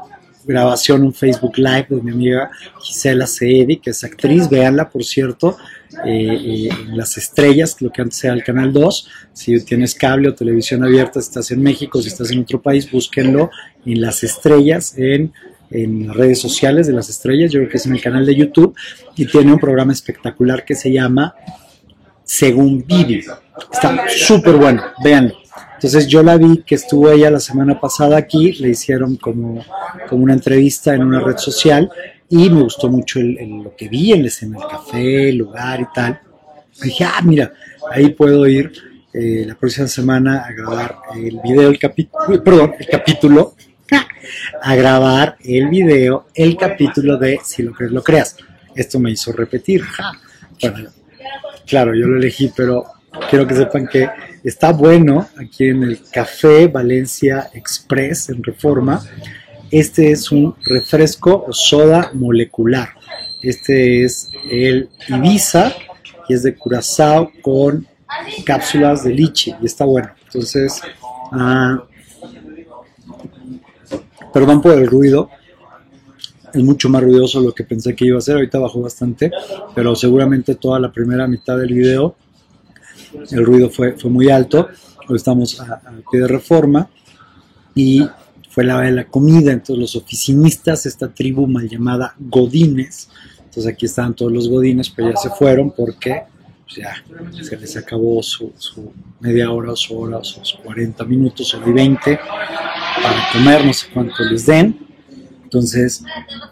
[0.45, 2.49] grabación, un Facebook Live de mi amiga
[2.81, 5.55] Gisela Seedi, que es actriz, véanla por cierto,
[6.03, 9.09] eh, en Las Estrellas, lo que antes era el Canal 2.
[9.33, 12.91] Si tienes cable o televisión abierta, si estás en México, si estás en otro país,
[12.91, 13.51] búsquenlo
[13.85, 15.31] en Las Estrellas, en
[15.69, 18.75] en redes sociales de las estrellas, yo creo que es en el canal de YouTube,
[19.15, 21.35] y tiene un programa espectacular que se llama
[22.23, 23.23] Según Vivi.
[23.71, 25.35] Está súper bueno, véanlo.
[25.75, 29.63] Entonces yo la vi que estuvo ella la semana pasada aquí, le hicieron como,
[30.09, 31.89] como una entrevista en una red social
[32.29, 35.85] y me gustó mucho lo que vi en la escena, el café, el lugar y
[35.93, 36.19] tal.
[36.81, 37.53] dije, ah, mira,
[37.91, 38.71] ahí puedo ir
[39.13, 43.55] eh, la próxima semana a grabar el video, el capítulo, perdón, el capítulo,
[44.61, 48.37] a grabar el video, el capítulo de Si lo crees, lo creas.
[48.75, 49.83] Esto me hizo repetir.
[51.65, 52.85] claro, yo lo elegí, pero
[53.29, 54.09] quiero que sepan que
[54.43, 59.01] está bueno aquí en el Café Valencia Express en Reforma.
[59.71, 62.89] Este es un refresco o soda molecular.
[63.41, 65.73] Este es el Ibiza
[66.27, 67.87] y es de Curazao con
[68.45, 70.09] cápsulas de lichi y está bueno.
[70.25, 70.81] Entonces,
[71.31, 71.83] ah,
[74.33, 75.29] perdón por el ruido,
[76.53, 79.31] es mucho más ruidoso lo que pensé que iba a ser, ahorita bajó bastante,
[79.75, 82.15] pero seguramente toda la primera mitad del video
[83.31, 84.67] el ruido fue, fue muy alto,
[85.07, 86.89] hoy estamos a, pie de reforma
[87.75, 88.07] y
[88.49, 93.85] fue la de la comida, entonces los oficinistas, esta tribu mal llamada Godines, entonces aquí
[93.85, 96.23] estaban todos los Godines, pero ya se fueron porque
[96.63, 98.51] pues, ya se les acabó su,
[99.19, 102.19] media hora su hora sus 40 minutos o 20
[103.01, 104.87] para comer, no sé cuánto les den.
[105.43, 106.03] Entonces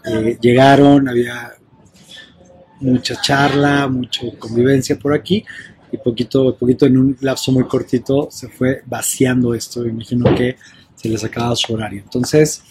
[0.04, 1.52] eh, llegaron, había
[2.80, 5.44] mucha charla, mucha convivencia por aquí
[5.92, 9.86] y poquito, poquito en un lapso muy cortito se fue vaciando esto.
[9.86, 10.56] Imagino que
[10.94, 12.02] se les acababa su horario.
[12.02, 12.62] Entonces,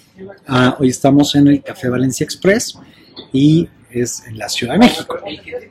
[0.47, 2.77] ah, hoy estamos en el Café Valencia Express
[3.31, 3.69] y
[4.01, 5.17] es en la Ciudad de México.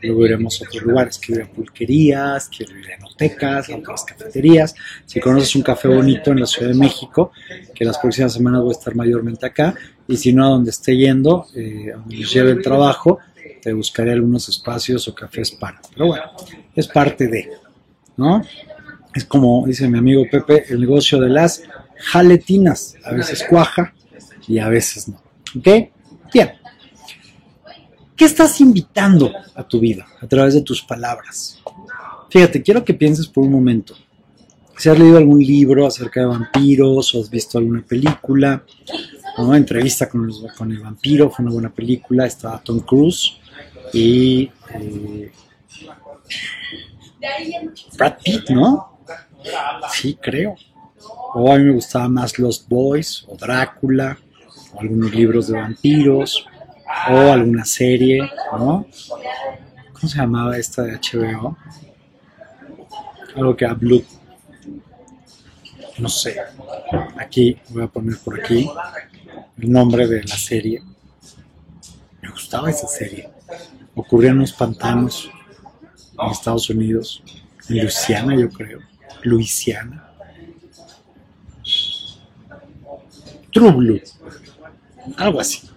[0.03, 4.05] Luego iremos a otros lugares, quiero ir a pulquerías, quiero ir a enotecas, a otras
[4.05, 4.75] cafeterías.
[5.07, 7.33] Si conoces un café bonito en la Ciudad de México,
[7.75, 9.75] que las próximas semanas voy a estar mayormente acá,
[10.07, 13.19] y si no, a donde esté yendo, eh, a donde lleve el trabajo,
[13.63, 15.81] te buscaré algunos espacios o cafés para.
[15.93, 16.25] Pero bueno,
[16.75, 17.51] es parte de,
[18.17, 18.43] ¿no?
[19.15, 21.63] Es como dice mi amigo Pepe, el negocio de las
[21.97, 22.97] jaletinas.
[23.05, 23.95] A veces cuaja
[24.49, 25.23] y a veces no.
[25.57, 25.69] ¿Ok?
[26.33, 26.53] Bien.
[28.17, 31.61] ¿Qué estás invitando a tu vida a través de tus palabras?
[32.31, 33.95] Fíjate, quiero que pienses por un momento.
[34.79, 38.65] Si has leído algún libro acerca de vampiros o has visto alguna película,
[39.37, 39.55] ¿no?
[39.55, 40.31] entrevista con,
[40.71, 43.37] el vampiro, fue una buena película, estaba Tom Cruise
[43.93, 45.33] y eh,
[47.97, 48.99] Brad Pitt, ¿no?
[49.93, 50.55] Sí, creo.
[51.35, 54.17] O a mí me gustaba más Lost Boys o Drácula
[54.73, 56.47] o algunos libros de vampiros
[57.11, 58.21] o alguna serie,
[58.53, 58.87] ¿no?
[59.93, 61.57] ¿Cómo se llamaba esta de HBO?
[63.37, 64.05] Algo que a Blue.
[65.99, 66.37] No sé.
[67.19, 68.69] Aquí voy a poner por aquí
[69.59, 70.83] el nombre de la serie.
[72.23, 73.29] Me gustaba esa serie.
[73.95, 75.31] Ocurría en los pantanos
[76.19, 77.23] en Estados Unidos,
[77.69, 78.81] en Luisiana, yo creo.
[79.23, 80.11] Luisiana.
[83.53, 84.01] True Blue.
[85.17, 85.74] Algo así.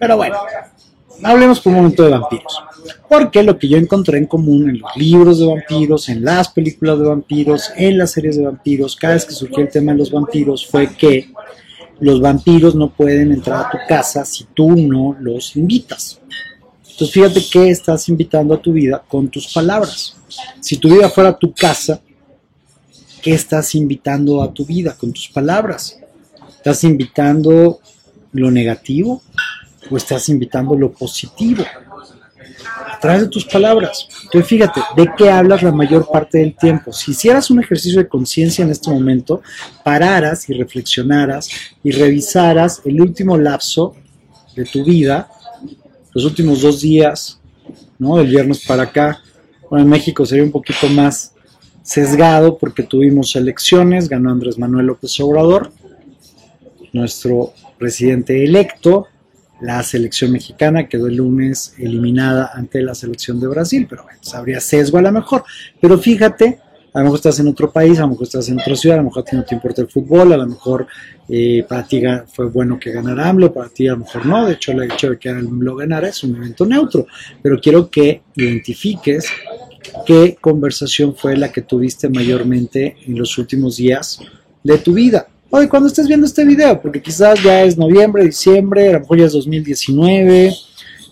[0.00, 0.38] Pero bueno,
[1.22, 2.62] hablemos por un momento de vampiros.
[3.06, 6.98] Porque lo que yo encontré en común en los libros de vampiros, en las películas
[6.98, 10.10] de vampiros, en las series de vampiros, cada vez que surgió el tema de los
[10.10, 11.30] vampiros, fue que
[12.00, 16.18] los vampiros no pueden entrar a tu casa si tú no los invitas.
[16.82, 20.16] Entonces fíjate qué estás invitando a tu vida con tus palabras.
[20.60, 22.00] Si tu vida fuera tu casa,
[23.20, 25.98] ¿qué estás invitando a tu vida con tus palabras?
[26.56, 27.80] ¿Estás invitando
[28.32, 29.22] lo negativo?
[29.90, 31.64] O estás invitando lo positivo
[32.86, 34.08] a través de tus palabras.
[34.24, 36.92] Entonces fíjate, ¿de qué hablas la mayor parte del tiempo?
[36.92, 39.42] Si hicieras un ejercicio de conciencia en este momento,
[39.82, 41.48] pararas y reflexionaras
[41.82, 43.94] y revisaras el último lapso
[44.54, 45.30] de tu vida,
[46.12, 47.40] los últimos dos días,
[47.98, 48.16] ¿no?
[48.16, 49.22] Del viernes para acá.
[49.68, 51.34] Bueno, en México sería un poquito más
[51.82, 55.72] sesgado porque tuvimos elecciones, ganó Andrés Manuel López Obrador,
[56.92, 59.06] nuestro presidente electo,
[59.60, 64.60] la selección mexicana quedó el lunes eliminada ante la selección de Brasil, pero bueno, habría
[64.60, 65.44] sesgo a lo mejor.
[65.80, 66.58] Pero fíjate,
[66.92, 69.02] a lo mejor estás en otro país, a lo mejor estás en otra ciudad, a
[69.02, 70.86] lo mejor a ti no te importa el fútbol, a lo mejor
[71.28, 74.54] eh, para ti fue bueno que ganara AMLO, para ti a lo mejor no, de
[74.54, 77.06] hecho el hecho de que AMLO ganara es un evento neutro,
[77.42, 79.26] pero quiero que identifiques
[80.06, 84.20] ¿qué conversación fue la que tuviste mayormente en los últimos días
[84.62, 85.28] de tu vida?
[85.52, 89.18] Hoy, cuando estés viendo este video, porque quizás ya es noviembre, diciembre, a lo mejor
[89.18, 90.54] ya es 2019,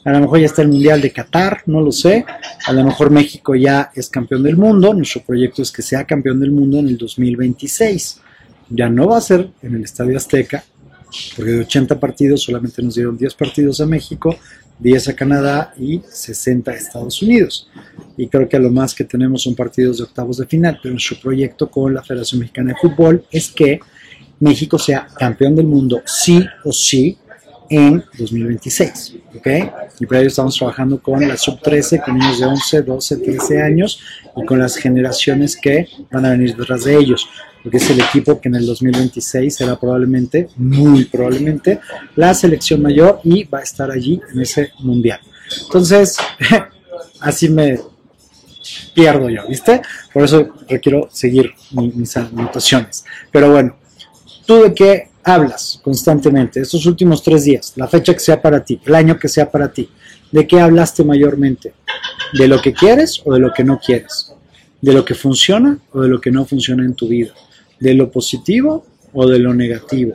[0.04, 2.24] a lo mejor ya está el Mundial de Qatar, no lo sé,
[2.64, 6.38] a lo mejor México ya es campeón del mundo, nuestro proyecto es que sea campeón
[6.38, 8.20] del mundo en el 2026.
[8.70, 10.62] Ya no va a ser en el Estadio Azteca,
[11.34, 14.36] porque de 80 partidos solamente nos dieron 10 partidos a México,
[14.78, 17.68] 10 a Canadá y 60 a Estados Unidos.
[18.16, 20.92] Y creo que a lo más que tenemos son partidos de octavos de final, pero
[20.92, 23.80] nuestro proyecto con la Federación Mexicana de Fútbol es que
[24.40, 27.18] México sea campeón del mundo sí o sí
[27.70, 29.46] en 2026, ¿ok?
[30.00, 34.00] Y para ello estamos trabajando con la sub-13, con niños de 11, 12, 13 años
[34.36, 37.28] y con las generaciones que van a venir detrás de ellos,
[37.62, 41.80] porque es el equipo que en el 2026 será probablemente, muy probablemente,
[42.16, 45.20] la selección mayor y va a estar allí en ese mundial.
[45.64, 46.16] Entonces,
[47.20, 47.78] así me
[48.94, 49.82] pierdo yo, ¿viste?
[50.12, 53.04] Por eso requiero seguir mis anotaciones.
[53.30, 53.76] Pero bueno,
[54.48, 57.74] ¿tú de qué hablas constantemente estos últimos tres días?
[57.76, 59.90] La fecha que sea para ti, el año que sea para ti.
[60.32, 61.74] ¿De qué hablaste mayormente?
[62.32, 64.32] ¿De lo que quieres o de lo que no quieres?
[64.80, 67.34] ¿De lo que funciona o de lo que no funciona en tu vida?
[67.78, 70.14] ¿De lo positivo o de lo negativo?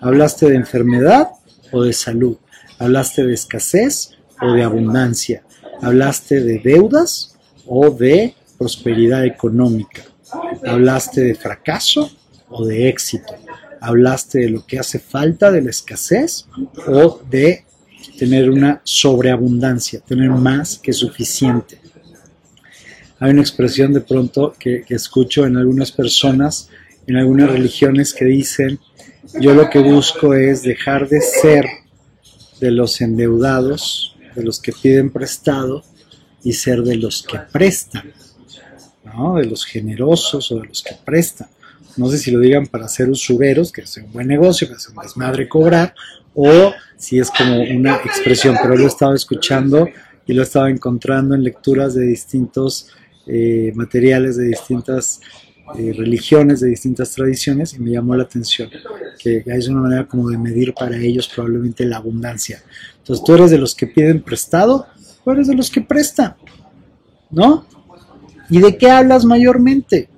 [0.00, 1.28] ¿Hablaste de enfermedad
[1.70, 2.38] o de salud?
[2.78, 5.42] ¿Hablaste de escasez o de abundancia?
[5.82, 10.04] ¿Hablaste de deudas o de prosperidad económica?
[10.66, 12.10] ¿Hablaste de fracaso
[12.48, 13.34] o de éxito?
[13.86, 16.46] ¿Hablaste de lo que hace falta, de la escasez
[16.86, 17.64] o de
[18.18, 21.78] tener una sobreabundancia, tener más que suficiente?
[23.18, 26.70] Hay una expresión de pronto que, escucho en algunas personas,
[27.06, 28.80] en algunas religiones que dicen,
[29.38, 31.66] yo lo que busco es dejar de ser
[32.60, 35.84] de los endeudados, de los que piden prestado,
[36.42, 38.14] y ser de los que prestan,
[39.04, 39.34] ¿no?
[39.34, 41.48] de los generosos o de los que prestan.
[41.96, 44.88] No sé si lo digan para ser usureros, que es un buen negocio, que es
[44.88, 45.94] un desmadre cobrar,
[46.34, 49.88] o si es como una expresión, pero lo he estado escuchando
[50.26, 52.88] y lo he estado encontrando en lecturas de distintos
[53.26, 55.20] eh, materiales, de distintas
[55.78, 58.68] eh, religiones, de distintas tradiciones, y me llamó la atención,
[59.18, 62.62] que es una manera como de medir para ellos probablemente la abundancia.
[62.98, 64.86] Entonces, tú eres de los que piden prestado,
[65.24, 66.34] o eres de los que prestan,
[67.30, 67.66] ¿no?
[68.50, 70.08] ¿Y de qué hablas mayormente?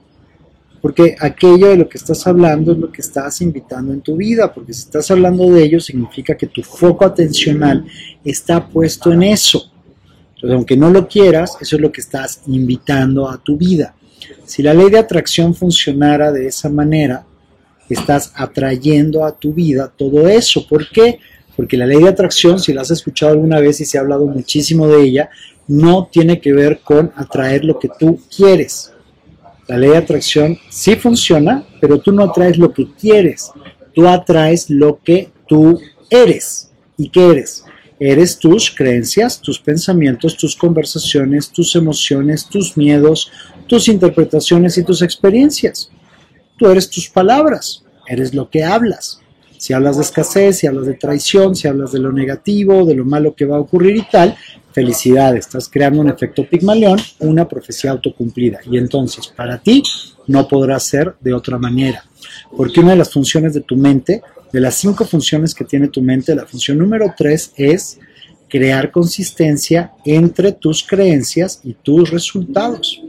[0.80, 4.52] Porque aquello de lo que estás hablando es lo que estás invitando en tu vida,
[4.52, 7.84] porque si estás hablando de ello significa que tu foco atencional
[8.24, 9.70] está puesto en eso.
[10.34, 13.94] Entonces, aunque no lo quieras, eso es lo que estás invitando a tu vida.
[14.44, 17.24] Si la ley de atracción funcionara de esa manera,
[17.88, 20.66] estás atrayendo a tu vida todo eso.
[20.68, 21.18] ¿Por qué?
[21.56, 24.26] Porque la ley de atracción, si la has escuchado alguna vez y se ha hablado
[24.26, 25.30] muchísimo de ella,
[25.68, 28.92] no tiene que ver con atraer lo que tú quieres.
[29.68, 33.50] La ley de atracción sí funciona, pero tú no atraes lo que quieres,
[33.94, 36.70] tú atraes lo que tú eres.
[36.96, 37.64] ¿Y qué eres?
[37.98, 43.32] Eres tus creencias, tus pensamientos, tus conversaciones, tus emociones, tus miedos,
[43.66, 45.90] tus interpretaciones y tus experiencias.
[46.56, 49.20] Tú eres tus palabras, eres lo que hablas.
[49.58, 53.04] Si hablas de escasez, si hablas de traición, si hablas de lo negativo, de lo
[53.04, 54.36] malo que va a ocurrir y tal,
[54.72, 58.60] felicidades, estás creando un efecto Pigmalión, una profecía autocumplida.
[58.70, 59.82] Y entonces, para ti,
[60.26, 62.04] no podrá ser de otra manera.
[62.56, 66.02] Porque una de las funciones de tu mente, de las cinco funciones que tiene tu
[66.02, 67.98] mente, la función número tres es
[68.48, 73.00] crear consistencia entre tus creencias y tus resultados.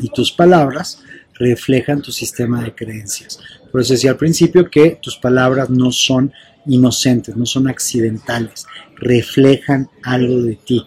[0.00, 1.02] Y tus palabras
[1.34, 3.38] reflejan tu sistema de creencias.
[3.70, 6.32] Por eso decía al principio que tus palabras no son
[6.66, 10.84] inocentes, no son accidentales, reflejan algo de ti.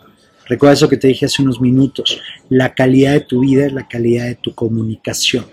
[0.48, 2.20] Recuerda eso que te dije hace unos minutos,
[2.50, 5.46] la calidad de tu vida es la calidad de tu comunicación,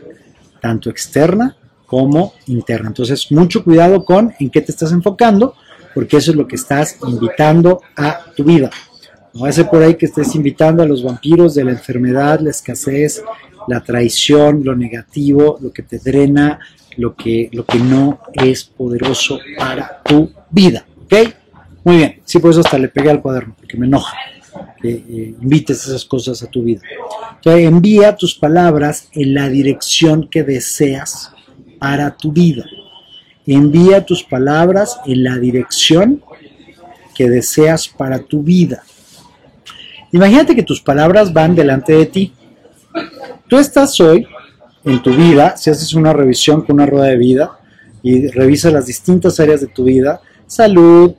[0.61, 2.89] tanto externa como interna.
[2.89, 5.55] Entonces, mucho cuidado con en qué te estás enfocando,
[5.95, 8.71] porque eso es lo que estás invitando a tu vida.
[9.33, 13.23] No ser por ahí que estés invitando a los vampiros de la enfermedad, la escasez,
[13.69, 16.59] la traición, lo negativo, lo que te drena,
[16.97, 20.87] lo que, lo que no es poderoso para tu vida.
[21.05, 21.15] ¿Ok?
[21.85, 22.21] Muy bien.
[22.25, 24.17] Sí, por eso hasta le pegué al cuaderno, porque me enoja
[24.81, 26.81] que eh, invites esas cosas a tu vida.
[27.37, 31.33] Entonces, envía tus palabras en la dirección que deseas
[31.79, 32.65] para tu vida.
[33.47, 36.23] Envía tus palabras en la dirección
[37.15, 38.83] que deseas para tu vida.
[40.13, 42.33] Imagínate que tus palabras van delante de ti.
[43.49, 44.27] Tú estás hoy
[44.85, 47.59] en tu vida, si haces una revisión con una rueda de vida
[48.03, 51.15] y revisas las distintas áreas de tu vida, salud,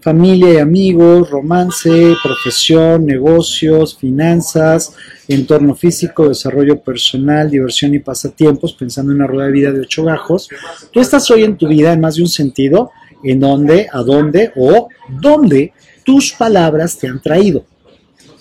[0.00, 4.94] familia y amigos, romance, profesión, negocios, finanzas,
[5.26, 10.04] entorno físico, desarrollo personal, diversión y pasatiempos, pensando en una rueda de vida de ocho
[10.04, 10.48] bajos.
[10.92, 12.90] Tú estás hoy en tu vida en más de un sentido,
[13.22, 14.88] en donde, a dónde o
[15.20, 15.72] dónde
[16.04, 17.66] tus palabras te han traído.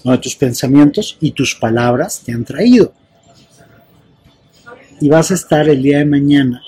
[0.05, 2.93] No, tus pensamientos y tus palabras te han traído.
[4.99, 6.61] Y vas a estar el día de mañana,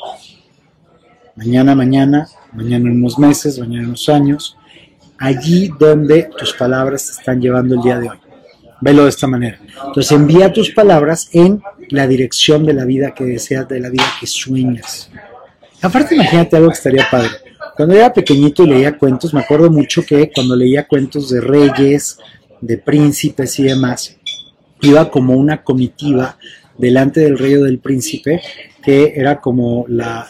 [1.36, 4.58] mañana, mañana, mañana en unos meses, mañana en unos años,
[5.18, 8.18] allí donde tus palabras te están llevando el día de hoy.
[8.82, 9.60] Velo de esta manera.
[9.88, 14.06] Entonces envía tus palabras en la dirección de la vida que deseas, de la vida
[14.20, 15.10] que sueñas.
[15.82, 17.32] Aparte, imagínate algo que estaría padre.
[17.76, 22.20] Cuando era pequeñito y leía cuentos, me acuerdo mucho que cuando leía cuentos de reyes,
[22.62, 24.18] de príncipes y demás,
[24.82, 26.38] iba como una comitiva
[26.80, 28.42] delante del rey o del príncipe
[28.82, 30.26] que era como la,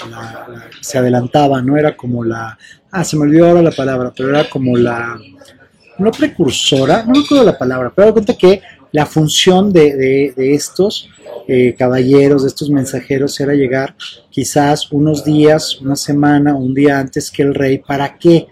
[0.81, 2.57] se adelantaba, no era como la,
[2.91, 5.17] ah, se me olvidó ahora la palabra, pero era como la,
[5.99, 11.09] no precursora, no recuerdo la palabra, pero cuenta que la función de, estos
[11.47, 13.95] eh, caballeros, de estos mensajeros, era llegar
[14.31, 17.77] quizás unos días, una semana, un día antes que el rey.
[17.77, 18.47] ¿Para qué?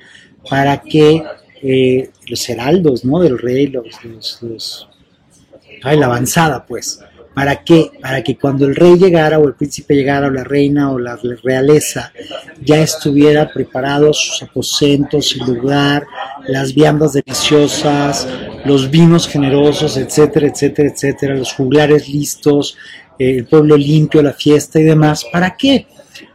[0.48, 1.24] Para que
[1.64, 3.20] eh, los heraldos ¿no?
[3.20, 4.90] del rey, los, los, los
[5.82, 7.00] ay, la avanzada, pues,
[7.38, 7.92] ¿Para qué?
[8.02, 11.20] Para que cuando el rey llegara o el príncipe llegara o la reina o la
[11.44, 12.12] realeza
[12.64, 16.08] ya estuviera preparado sus aposentos, el lugar,
[16.48, 18.28] las viandas deliciosas,
[18.66, 22.76] los vinos generosos, etcétera, etcétera, etcétera, los juglares listos,
[23.20, 25.24] el pueblo limpio, la fiesta y demás.
[25.32, 25.86] ¿Para qué?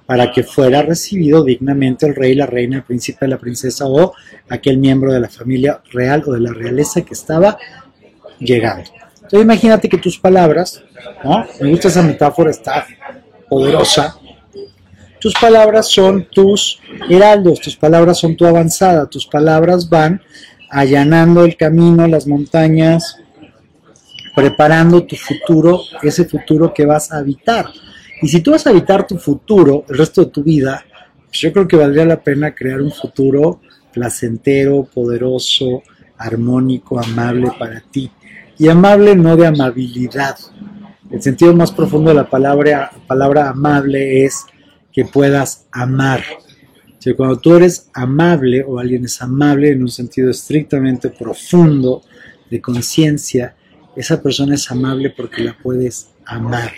[0.07, 4.15] Para que fuera recibido dignamente el rey, la reina, el príncipe, la princesa o
[4.49, 7.59] aquel miembro de la familia real o de la realeza que estaba
[8.39, 9.02] llegando.
[9.33, 10.85] Entonces imagínate que tus palabras,
[11.25, 11.47] ¿no?
[11.59, 12.87] Me gusta esa metáfora, está
[13.49, 14.19] poderosa.
[15.19, 20.21] Tus palabras son tus heraldos, tus palabras son tu avanzada, tus palabras van
[20.69, 23.17] allanando el camino, las montañas,
[24.37, 27.71] preparando tu futuro, ese futuro que vas a habitar.
[28.21, 30.85] Y si tú vas a habitar tu futuro, el resto de tu vida,
[31.29, 33.63] pues yo creo que valdría la pena crear un futuro
[33.95, 35.83] placentero, poderoso,
[36.19, 38.11] armónico, amable para ti.
[38.59, 40.37] Y amable no de amabilidad.
[41.11, 44.47] El sentido más profundo de la palabra, palabra amable es
[44.93, 46.23] que puedas amar.
[46.99, 52.03] Si cuando tú eres amable o alguien es amable en un sentido estrictamente profundo
[52.49, 53.57] de conciencia,
[53.97, 56.71] esa persona es amable porque la puedes amar.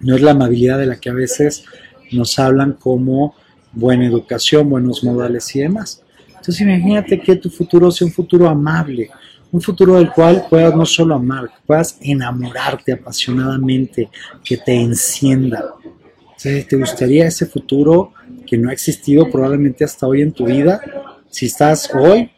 [0.00, 1.64] No es la amabilidad de la que a veces
[2.12, 3.34] nos hablan como
[3.72, 6.02] buena educación, buenos modales y demás.
[6.28, 9.10] Entonces imagínate que tu futuro sea un futuro amable,
[9.50, 14.10] un futuro del cual puedas no solo amar, puedas enamorarte apasionadamente,
[14.44, 15.74] que te encienda.
[16.40, 18.12] ¿Te gustaría ese futuro
[18.46, 20.80] que no ha existido probablemente hasta hoy en tu vida?
[21.30, 22.30] Si estás hoy,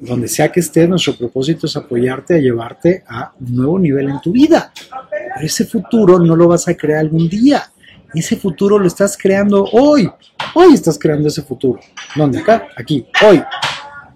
[0.00, 4.20] donde sea que estés, nuestro propósito es apoyarte a llevarte a un nuevo nivel en
[4.20, 4.72] tu vida.
[5.10, 7.62] Pero ese futuro no lo vas a crear algún día.
[8.14, 10.10] Ese futuro lo estás creando hoy.
[10.54, 11.80] Hoy estás creando ese futuro.
[12.14, 12.38] ¿Dónde?
[12.38, 13.42] Acá, aquí, hoy.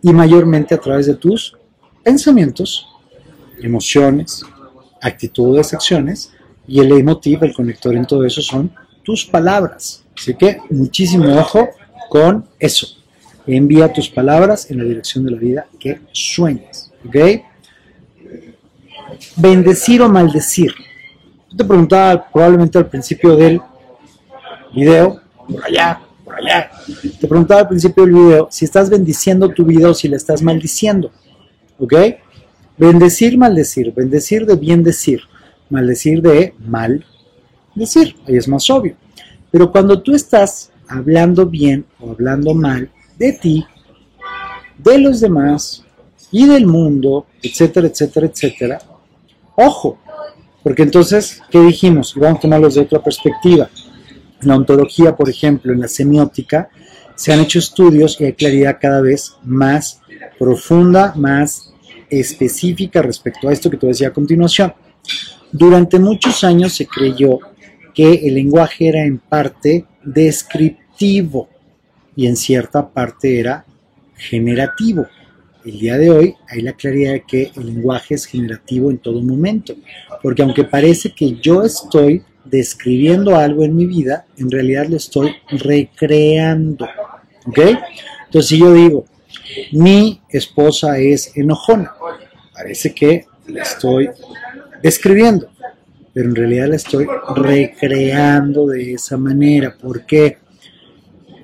[0.02, 1.56] Y mayormente a través de tus
[2.02, 2.86] pensamientos,
[3.60, 4.44] emociones,
[5.00, 6.32] actitudes, acciones,
[6.66, 8.70] y el leitmotiv, el conector en todo eso son
[9.02, 10.04] tus palabras.
[10.16, 11.68] Así que muchísimo ojo
[12.08, 12.86] con eso.
[13.46, 16.92] Envía tus palabras en la dirección de la vida que sueñas.
[17.06, 17.16] ¿Ok?
[19.36, 20.72] Bendecir o maldecir.
[21.50, 23.60] Yo te preguntaba probablemente al principio del
[24.72, 26.70] video, por allá, por allá.
[27.20, 30.42] Te preguntaba al principio del video si estás bendiciendo tu vida o si la estás
[30.42, 31.10] maldiciendo.
[31.80, 31.94] ¿Ok?
[32.76, 33.92] Bendecir, maldecir.
[33.92, 35.22] Bendecir de bien decir.
[35.68, 37.04] Maldecir de mal
[37.74, 38.14] decir.
[38.26, 38.94] Ahí es más obvio.
[39.50, 43.66] Pero cuando tú estás hablando bien o hablando mal de ti,
[44.78, 45.84] de los demás
[46.30, 48.78] y del mundo, etcétera, etcétera, etcétera,
[49.56, 49.98] ojo,
[50.62, 52.14] porque entonces, ¿qué dijimos?
[52.14, 53.68] Vamos a tomarlos de otra perspectiva.
[54.42, 56.68] En la ontología, por ejemplo, en la semiótica,
[57.14, 60.00] se han hecho estudios y hay claridad cada vez más
[60.38, 61.69] profunda, más
[62.10, 64.72] específica respecto a esto que te decía a continuación.
[65.52, 67.38] Durante muchos años se creyó
[67.94, 71.48] que el lenguaje era en parte descriptivo
[72.16, 73.64] y en cierta parte era
[74.16, 75.06] generativo.
[75.64, 79.20] El día de hoy hay la claridad de que el lenguaje es generativo en todo
[79.22, 79.74] momento,
[80.22, 85.34] porque aunque parece que yo estoy describiendo algo en mi vida, en realidad lo estoy
[85.50, 86.86] recreando.
[87.46, 87.58] ¿Ok?
[88.26, 89.04] Entonces, si yo digo,
[89.72, 91.92] mi esposa es enojona.
[92.52, 94.10] Parece que la estoy
[94.82, 95.48] describiendo,
[96.12, 99.74] pero en realidad la estoy recreando de esa manera.
[99.76, 100.38] ¿Por qué?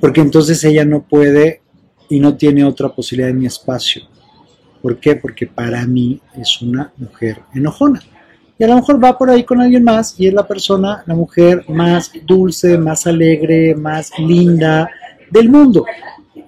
[0.00, 1.62] Porque entonces ella no puede
[2.08, 4.02] y no tiene otra posibilidad en mi espacio.
[4.82, 5.16] ¿Por qué?
[5.16, 8.00] Porque para mí es una mujer enojona.
[8.58, 11.14] Y a lo mejor va por ahí con alguien más y es la persona, la
[11.14, 14.88] mujer más dulce, más alegre, más linda
[15.30, 15.84] del mundo.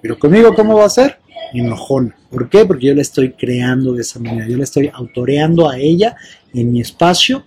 [0.01, 1.19] Pero conmigo, ¿cómo va a ser?
[1.53, 2.15] Enojona.
[2.29, 2.65] ¿Por qué?
[2.65, 4.47] Porque yo la estoy creando de esa manera.
[4.47, 6.15] Yo la estoy autoreando a ella
[6.53, 7.45] en mi espacio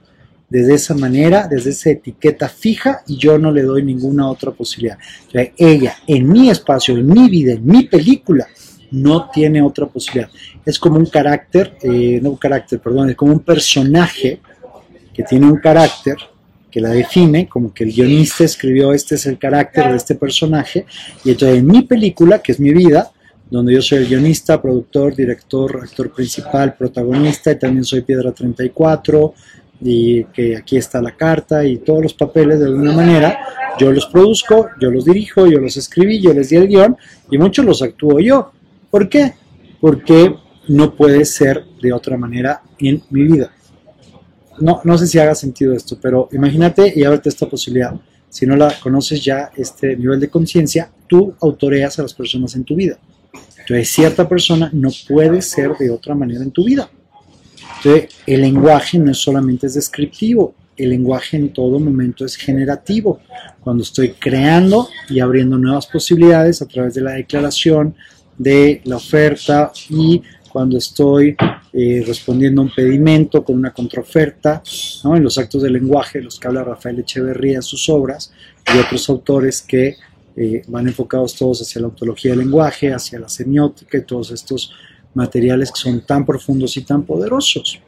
[0.49, 4.99] desde esa manera, desde esa etiqueta fija y yo no le doy ninguna otra posibilidad.
[5.57, 8.47] Ella en mi espacio, en mi vida, en mi película,
[8.91, 10.31] no tiene otra posibilidad.
[10.67, 14.41] Es como un carácter, eh, no un carácter, perdón, es como un personaje
[15.15, 16.17] que tiene un carácter
[16.71, 20.87] que la define, como que el guionista escribió este es el carácter de este personaje,
[21.25, 23.11] y entonces en mi película, que es mi vida,
[23.53, 29.35] donde yo soy el guionista, productor, director, actor principal, protagonista, y también soy Piedra 34,
[29.83, 33.39] y que aquí está la carta y todos los papeles de alguna manera,
[33.79, 36.97] yo los produzco, yo los dirijo, yo los escribí, yo les di el guion,
[37.31, 38.53] y muchos los actúo yo.
[38.91, 39.35] ¿Por qué?
[39.81, 40.35] Porque
[40.69, 43.51] no puede ser de otra manera en mi vida
[44.61, 47.95] no, no sé si haga sentido esto, pero imagínate y ábrete esta posibilidad.
[48.29, 52.65] Si no la conoces ya, este nivel de conciencia, tú autoreas a las personas en
[52.65, 52.99] tu vida.
[53.33, 56.91] Entonces, cierta persona no puede ser de otra manera en tu vida.
[57.77, 63.21] Entonces, el lenguaje no solamente es descriptivo, el lenguaje en todo momento es generativo.
[63.61, 67.95] Cuando estoy creando y abriendo nuevas posibilidades a través de la declaración,
[68.39, 71.37] de la oferta y cuando estoy
[71.73, 74.63] eh, respondiendo a un pedimento con una contraoferta,
[75.05, 78.33] en los actos de lenguaje, los que habla Rafael Echeverría sus obras,
[78.73, 79.97] y otros autores que
[80.37, 84.73] eh, van enfocados todos hacia la ontología del lenguaje, hacia la semiótica y todos estos
[85.15, 87.81] materiales que son tan profundos y tan poderosos.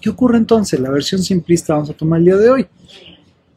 [0.00, 0.80] ¿Qué ocurre entonces?
[0.80, 2.66] La versión simplista vamos a tomar el día de hoy.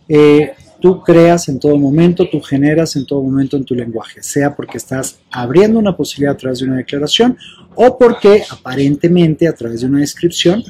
[0.07, 0.51] Eh,
[0.81, 4.77] tú creas en todo momento, tú generas en todo momento en tu lenguaje, sea porque
[4.77, 7.37] estás abriendo una posibilidad a través de una declaración
[7.75, 10.63] o porque aparentemente a través de una descripción,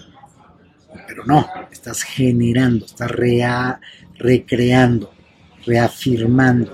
[1.08, 3.10] pero no, estás generando, estás
[4.20, 5.12] recreando,
[5.66, 6.72] reafirmando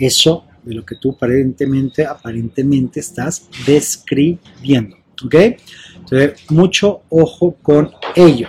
[0.00, 4.96] eso de lo que tú aparentemente, aparentemente estás describiendo.
[5.24, 5.34] ¿Ok?
[5.98, 8.48] Entonces, mucho ojo con ello,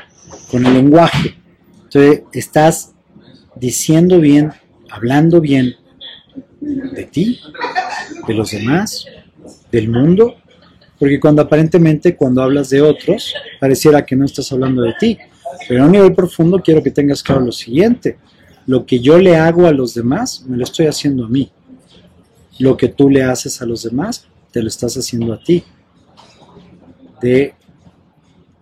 [0.49, 1.35] con el lenguaje.
[1.83, 2.93] Entonces, estás
[3.55, 4.51] diciendo bien,
[4.89, 5.75] hablando bien
[6.61, 7.39] de ti,
[8.27, 9.05] de los demás,
[9.71, 10.35] del mundo,
[10.97, 15.17] porque cuando aparentemente cuando hablas de otros, pareciera que no estás hablando de ti.
[15.67, 18.17] Pero a un nivel profundo quiero que tengas claro lo siguiente.
[18.71, 21.51] Lo que yo le hago a los demás, me lo estoy haciendo a mí.
[22.57, 25.61] Lo que tú le haces a los demás, te lo estás haciendo a ti.
[27.21, 27.53] De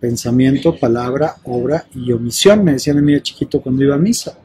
[0.00, 4.36] pensamiento, palabra, obra y omisión, me decían a mí de chiquito cuando iba a misa.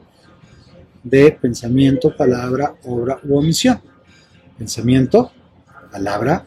[1.02, 3.80] De pensamiento, palabra, obra u omisión.
[4.56, 5.32] Pensamiento,
[5.90, 6.46] palabra,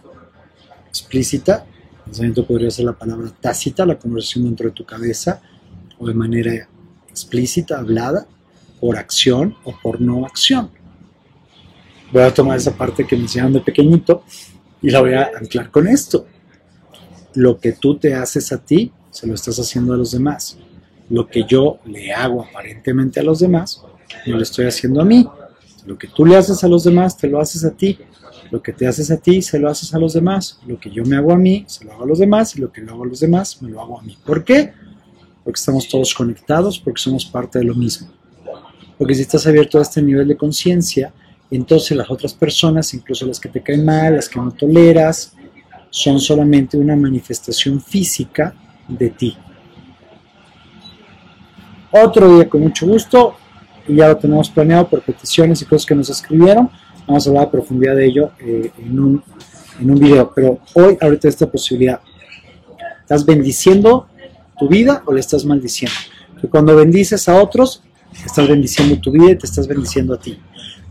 [0.88, 1.66] explícita,
[2.06, 5.42] pensamiento podría ser la palabra tácita, la conversación dentro de tu cabeza,
[5.98, 6.70] o de manera
[7.10, 8.26] explícita, hablada,
[8.80, 10.70] por acción o por no acción.
[12.12, 14.24] Voy a tomar esa parte que me enseñaron de pequeñito
[14.82, 16.26] y la voy a anclar con esto.
[17.36, 20.58] Lo que tú te haces a ti, se lo estás haciendo a los demás.
[21.10, 23.84] Lo que yo le hago aparentemente a los demás,
[24.26, 25.28] no lo estoy haciendo a mí.
[25.86, 27.98] Lo que tú le haces a los demás, te lo haces a ti.
[28.52, 30.60] Lo que te haces a ti, se lo haces a los demás.
[30.66, 32.56] Lo que yo me hago a mí, se lo hago a los demás.
[32.56, 34.18] Y lo que lo hago a los demás, me lo hago a mí.
[34.26, 34.74] ¿Por qué?
[35.44, 38.10] Porque estamos todos conectados, porque somos parte de lo mismo.
[39.00, 41.14] Porque si estás abierto a este nivel de conciencia,
[41.50, 45.34] entonces las otras personas, incluso las que te caen mal, las que no toleras,
[45.90, 48.54] son solamente una manifestación física
[48.90, 49.38] de ti.
[51.92, 53.36] Otro día con mucho gusto,
[53.88, 56.70] y ya lo tenemos planeado por peticiones y cosas que nos escribieron.
[57.08, 59.24] Vamos a hablar a profundidad de ello eh, en, un,
[59.80, 60.32] en un video.
[60.36, 62.02] Pero hoy, ahorita esta posibilidad.
[63.00, 64.08] ¿Estás bendiciendo
[64.60, 65.96] tu vida o le estás maldiciendo?
[66.40, 67.82] Que cuando bendices a otros,
[68.14, 70.38] estás bendiciendo tu vida y te estás bendiciendo a ti.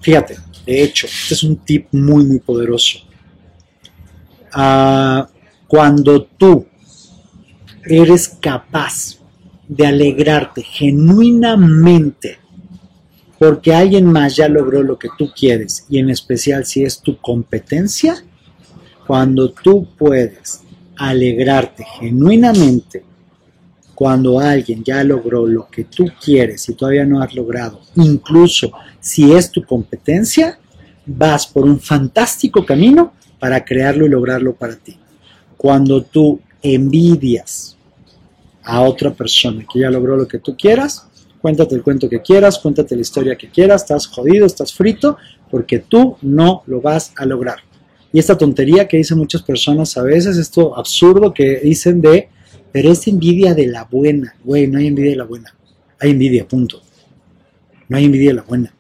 [0.01, 2.99] Fíjate, de hecho, este es un tip muy, muy poderoso.
[4.53, 5.29] Ah,
[5.67, 6.67] cuando tú
[7.85, 9.19] eres capaz
[9.69, 12.39] de alegrarte genuinamente
[13.39, 17.19] porque alguien más ya logró lo que tú quieres y en especial si es tu
[17.19, 18.17] competencia,
[19.07, 20.63] cuando tú puedes
[20.97, 23.05] alegrarte genuinamente
[23.99, 28.71] cuando alguien ya logró lo que tú quieres y todavía no has logrado, incluso
[29.01, 30.57] si es tu competencia,
[31.05, 34.97] vas por un fantástico camino para crearlo y lograrlo para ti.
[35.57, 37.77] Cuando tú envidias
[38.63, 41.05] a otra persona que ya logró lo que tú quieras,
[41.41, 45.17] Cuéntate el cuento que quieras, cuéntate la historia que quieras, estás jodido, estás frito,
[45.53, 47.59] porque tú no lo vas a lograr.
[48.13, 52.29] Y esta tontería que dicen muchas personas a veces, esto absurdo que dicen de,
[52.73, 54.35] pero es envidia de la buena.
[54.45, 55.55] Güey, no hay envidia de la buena.
[56.01, 56.83] Hay envidia, punto.
[57.89, 58.75] No hay envidia de la buena.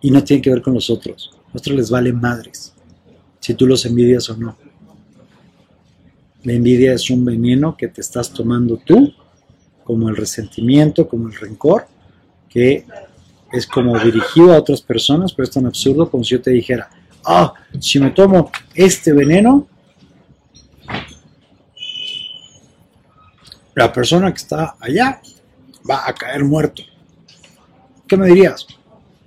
[0.00, 1.30] Y no tiene que ver con los otros.
[1.52, 2.74] A otros les vale madres.
[3.40, 4.56] Si tú los envidias o no.
[6.42, 9.12] La envidia es un veneno que te estás tomando tú,
[9.84, 11.86] como el resentimiento, como el rencor,
[12.48, 12.84] que
[13.52, 16.90] es como dirigido a otras personas, pero es tan absurdo como si yo te dijera,
[17.24, 19.68] ah, si me tomo este veneno,
[23.74, 25.20] la persona que está allá
[25.88, 26.82] va a caer muerto.
[28.06, 28.66] ¿Qué me dirías?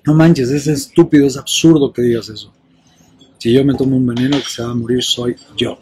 [0.06, 2.54] No manches, es estúpido, es absurdo que digas eso.
[3.40, 5.80] Si yo me tomo un veneno, que se va a morir soy yo.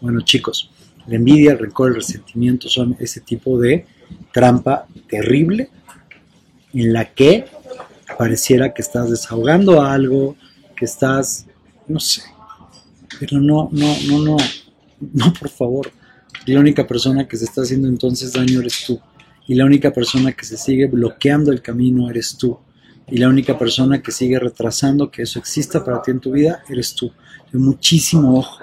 [0.00, 0.70] Bueno, chicos,
[1.06, 3.86] la envidia, el rencor, el resentimiento son ese tipo de
[4.32, 5.70] trampa terrible
[6.72, 7.46] en la que
[8.18, 10.36] pareciera que estás desahogando algo,
[10.76, 11.46] que estás,
[11.86, 12.22] no sé,
[13.18, 14.36] pero no, no, no, no,
[15.00, 15.92] no, por favor.
[16.46, 19.00] La única persona que se está haciendo entonces daño eres tú.
[19.46, 22.58] Y la única persona que se sigue bloqueando el camino eres tú.
[23.08, 26.62] Y la única persona que sigue retrasando que eso exista para ti en tu vida
[26.68, 27.12] eres tú.
[27.52, 28.58] Muchísimo ojo.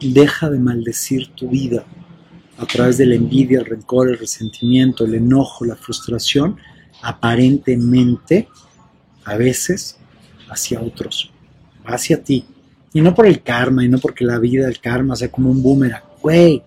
[0.00, 1.84] Deja de maldecir tu vida
[2.56, 6.56] a través de la envidia, el rencor, el resentimiento, el enojo, la frustración,
[7.02, 8.48] aparentemente,
[9.24, 9.98] a veces,
[10.48, 11.32] hacia otros,
[11.84, 12.44] hacia ti.
[12.92, 15.62] Y no por el karma, y no porque la vida, el karma sea como un
[15.62, 16.02] boomerang.
[16.22, 16.62] Güey,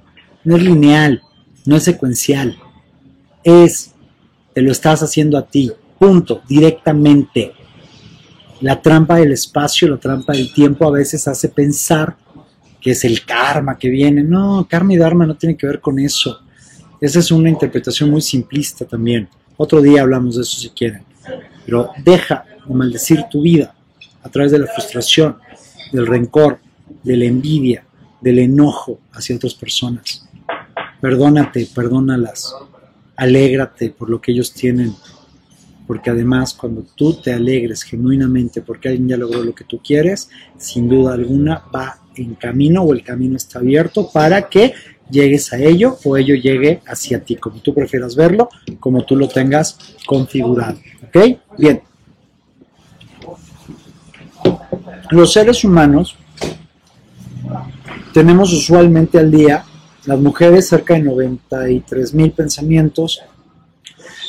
[0.47, 1.21] no es lineal,
[1.65, 2.57] no es secuencial.
[3.43, 3.91] Es,
[4.53, 7.51] te lo estás haciendo a ti, punto, directamente.
[8.61, 12.15] La trampa del espacio, la trampa del tiempo a veces hace pensar
[12.79, 14.23] que es el karma que viene.
[14.23, 16.39] No, karma y dharma no tienen que ver con eso.
[17.01, 19.27] Esa es una interpretación muy simplista también.
[19.57, 21.03] Otro día hablamos de eso si quieren.
[21.65, 23.75] Pero deja de maldecir tu vida
[24.23, 25.39] a través de la frustración,
[25.91, 26.59] del rencor,
[27.03, 27.83] de la envidia,
[28.21, 30.26] del enojo hacia otras personas.
[31.01, 32.55] Perdónate, perdónalas.
[33.15, 34.93] Alégrate por lo que ellos tienen.
[35.85, 40.29] Porque además cuando tú te alegres genuinamente porque alguien ya logró lo que tú quieres,
[40.57, 44.73] sin duda alguna va en camino o el camino está abierto para que
[45.09, 49.27] llegues a ello o ello llegue hacia ti, como tú prefieras verlo, como tú lo
[49.27, 50.77] tengas configurado.
[51.07, 51.37] ¿Ok?
[51.57, 51.81] Bien.
[55.09, 56.17] Los seres humanos
[58.13, 59.63] tenemos usualmente al día,
[60.07, 63.21] las mujeres cerca de 93 mil pensamientos,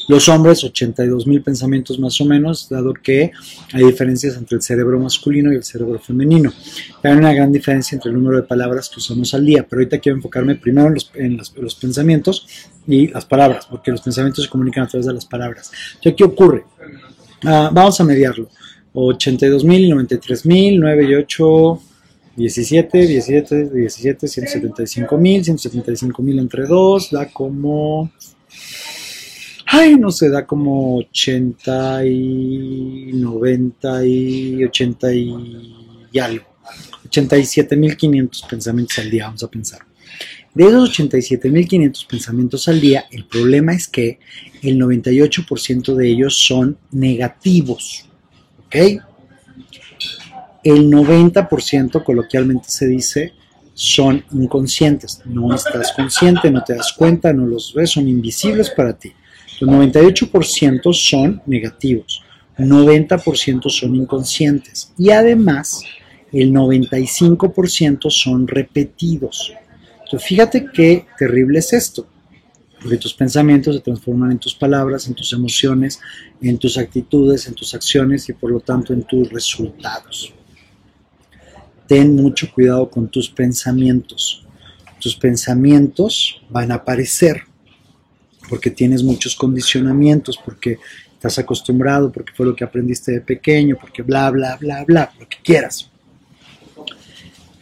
[0.09, 3.31] los hombres 82 mil pensamientos más o menos, dado que
[3.73, 6.53] hay diferencias entre el cerebro masculino y el cerebro femenino.
[7.05, 9.99] Hay una gran diferencia entre el número de palabras que usamos al día, pero ahorita
[9.99, 12.47] quiero enfocarme primero en los, pensamientos
[12.87, 15.71] y las palabras, porque los pensamientos se comunican a través de las palabras.
[15.95, 16.65] Entonces, ¿qué ocurre?
[17.45, 18.49] Ah, vamos a mediarlo.
[18.95, 21.83] 82 mil, 93 mil, 9 y 8,
[22.39, 28.13] 17, 17, 17, 175 mil, 175 mil entre 2, da como
[29.67, 36.47] ay, no se da como 80 y 90 y 80 y algo.
[37.11, 39.81] 87.500 pensamientos al día, vamos a pensar.
[40.55, 44.19] De esos 87.500 pensamientos al día, el problema es que
[44.63, 48.09] el 98% de ellos son negativos.
[48.67, 49.03] ¿Ok?
[50.69, 53.33] El 90% coloquialmente se dice
[53.73, 55.23] son inconscientes.
[55.25, 59.11] No estás consciente, no te das cuenta, no los ves, son invisibles para ti.
[59.63, 62.23] El 98% son negativos,
[62.59, 65.81] 90% son inconscientes y además
[66.33, 69.55] el 95% son repetidos.
[70.05, 72.07] Entonces fíjate qué terrible es esto,
[72.79, 75.99] porque tus pensamientos se transforman en tus palabras, en tus emociones,
[76.43, 80.35] en tus actitudes, en tus acciones y por lo tanto en tus resultados.
[81.89, 84.47] Ten mucho cuidado con tus pensamientos.
[85.01, 87.43] Tus pensamientos van a aparecer
[88.49, 90.79] porque tienes muchos condicionamientos, porque
[91.13, 95.29] estás acostumbrado, porque fue lo que aprendiste de pequeño, porque bla, bla, bla, bla, lo
[95.29, 95.91] que quieras.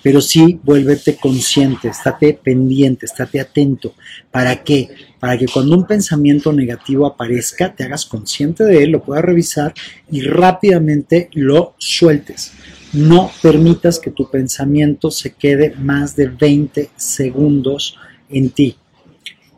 [0.02, 3.94] Pero sí, vuélvete consciente, estate pendiente, estate atento.
[4.30, 4.88] ¿Para qué?
[5.18, 9.74] Para que cuando un pensamiento negativo aparezca, te hagas consciente de él, lo puedas revisar
[10.08, 12.52] y rápidamente lo sueltes.
[12.96, 17.98] No permitas que tu pensamiento se quede más de 20 segundos
[18.30, 18.74] en ti.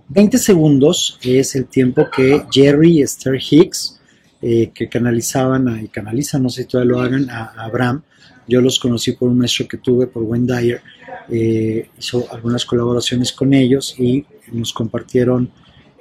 [0.09, 4.01] 20 segundos es el tiempo que Jerry y Esther Hicks,
[4.43, 8.03] eh, que canalizaban y canalizan, no sé si todavía lo hagan, a, Abraham.
[8.49, 10.83] Yo los conocí por un maestro que tuve, por Wayne Dyer.
[11.31, 15.49] Eh, hizo algunas colaboraciones con ellos y nos compartieron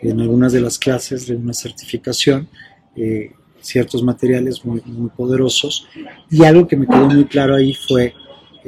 [0.02, 2.48] en algunas de las clases de una certificación
[2.96, 3.32] eh,
[3.68, 5.88] ciertos materiales muy, muy poderosos.
[6.32, 8.14] Y algo que me quedó muy claro ahí fue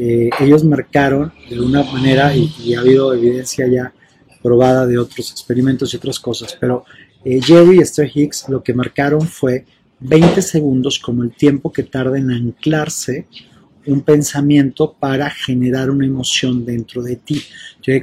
[0.02, 3.94] eh, ellos marcaron de una manera, y, ha habido evidencia ya
[4.42, 6.86] probada de otros experimentos y otras cosas, pero
[7.26, 9.66] eh, Jerry y Esther Hicks lo que marcaron fue
[10.00, 13.28] 20 segundos como el tiempo que tarda en anclarse
[13.86, 17.42] un pensamiento para generar una emoción dentro de ti.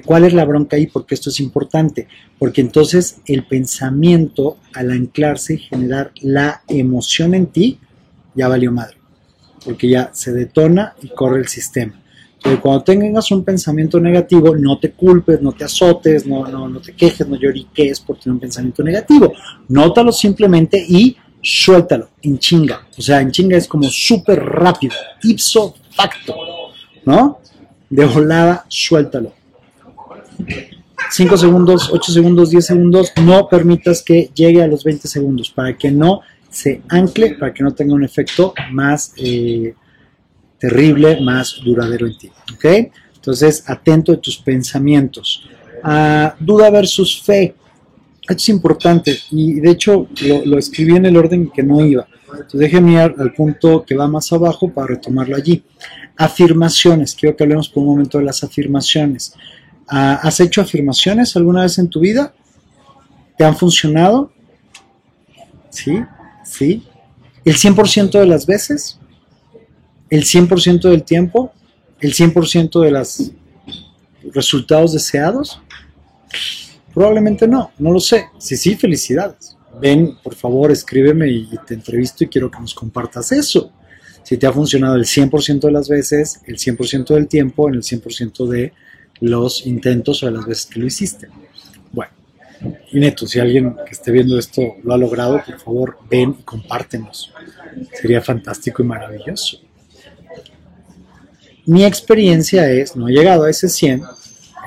[0.04, 0.86] ¿Cuál es la bronca ahí?
[0.86, 2.08] Porque esto es importante.
[2.38, 7.78] Porque entonces el pensamiento al anclarse y generar la emoción en ti,
[8.34, 8.96] ya valió madre.
[9.64, 12.02] Porque ya se detona y corre el sistema.
[12.36, 16.80] Entonces, cuando tengas un pensamiento negativo, no te culpes, no te azotes, no, no, no
[16.80, 19.32] te quejes, no lloriques por tener un pensamiento negativo.
[19.68, 21.16] Nótalo simplemente y
[21.46, 22.86] suéltalo, en chinga.
[22.98, 26.34] O sea, en chinga es como súper rápido, ipso facto,
[27.04, 27.38] ¿no?
[27.88, 29.32] De volada, suéltalo.
[31.08, 35.76] 5 segundos, 8 segundos, 10 segundos, no permitas que llegue a los 20 segundos para
[35.78, 36.20] que no
[36.50, 39.72] se ancle, para que no tenga un efecto más eh,
[40.58, 42.30] terrible, más duradero en ti.
[42.54, 42.90] ¿Ok?
[43.14, 45.48] Entonces, atento de tus pensamientos.
[45.84, 47.54] Ah, duda versus fe.
[48.28, 50.08] Esto es importante y de hecho
[50.44, 52.08] lo, escribí en el orden que no iba.
[52.28, 55.62] Entonces déjenme ir al punto que va más abajo para retomarlo allí.
[56.16, 57.14] Afirmaciones.
[57.14, 59.32] Quiero que hablemos por un momento de las afirmaciones.
[59.86, 62.34] Ah, ¿Has hecho afirmaciones alguna vez en tu vida?
[63.38, 64.32] ¿Te han funcionado?
[65.70, 66.02] ¿Sí?
[66.44, 66.84] ¿Sí?
[67.44, 68.98] ¿El 100% de las veces?
[70.10, 71.52] ¿El 100% del tiempo?
[72.00, 73.30] ¿El 100% de los
[74.32, 75.60] resultados deseados?
[76.96, 78.30] Probablemente no, no lo sé.
[78.38, 79.54] Si sí, felicidades.
[79.78, 83.70] Ven, por favor, escríbeme y te entrevisto y quiero que nos compartas eso.
[84.22, 87.82] Si te ha funcionado el 100% de las veces, el 100% del tiempo, en el
[87.82, 88.72] 100% de
[89.20, 91.28] los intentos o de las veces que lo hiciste.
[91.92, 92.12] Bueno,
[92.90, 96.44] y neto, si alguien que esté viendo esto lo ha logrado, por favor, ven y
[96.44, 97.30] compártenos.
[97.92, 99.58] Sería fantástico y maravilloso.
[101.66, 104.02] Mi experiencia es, no he llegado a ese 100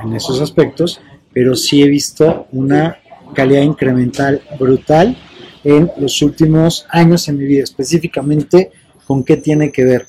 [0.03, 1.01] en esos aspectos,
[1.39, 2.99] pero sí he visto una
[3.33, 5.17] calidad incremental brutal
[5.63, 8.71] en los últimos años en mi vida, específicamente
[9.05, 10.05] con qué tiene que ver.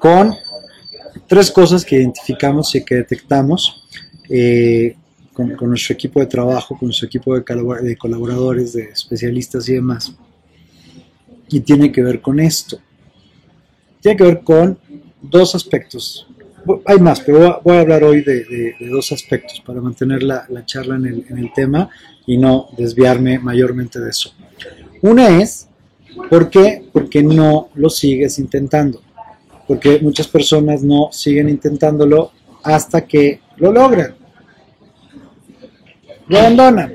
[0.00, 0.34] Con
[1.26, 3.86] tres cosas que identificamos y que detectamos
[4.30, 4.96] eh,
[5.34, 7.44] con, nuestro equipo de trabajo, con nuestro equipo de,
[7.82, 10.16] de colaboradores, de especialistas y demás.
[11.50, 12.78] Y tiene que ver con esto.
[14.00, 14.78] Tiene que ver con
[15.20, 16.26] dos aspectos
[16.84, 21.38] hay más, pero voy a hablar hoy de, dos aspectos para mantener la, charla en
[21.38, 21.88] el, tema
[22.26, 24.32] y no desviarme mayormente de eso.
[25.02, 25.68] Una es,
[26.30, 26.84] ¿por qué?
[26.92, 29.00] Porque no lo sigues intentando.
[29.66, 32.30] Porque muchas personas no siguen intentándolo
[32.62, 34.14] hasta que lo logran.
[36.28, 36.94] Lo abandonan.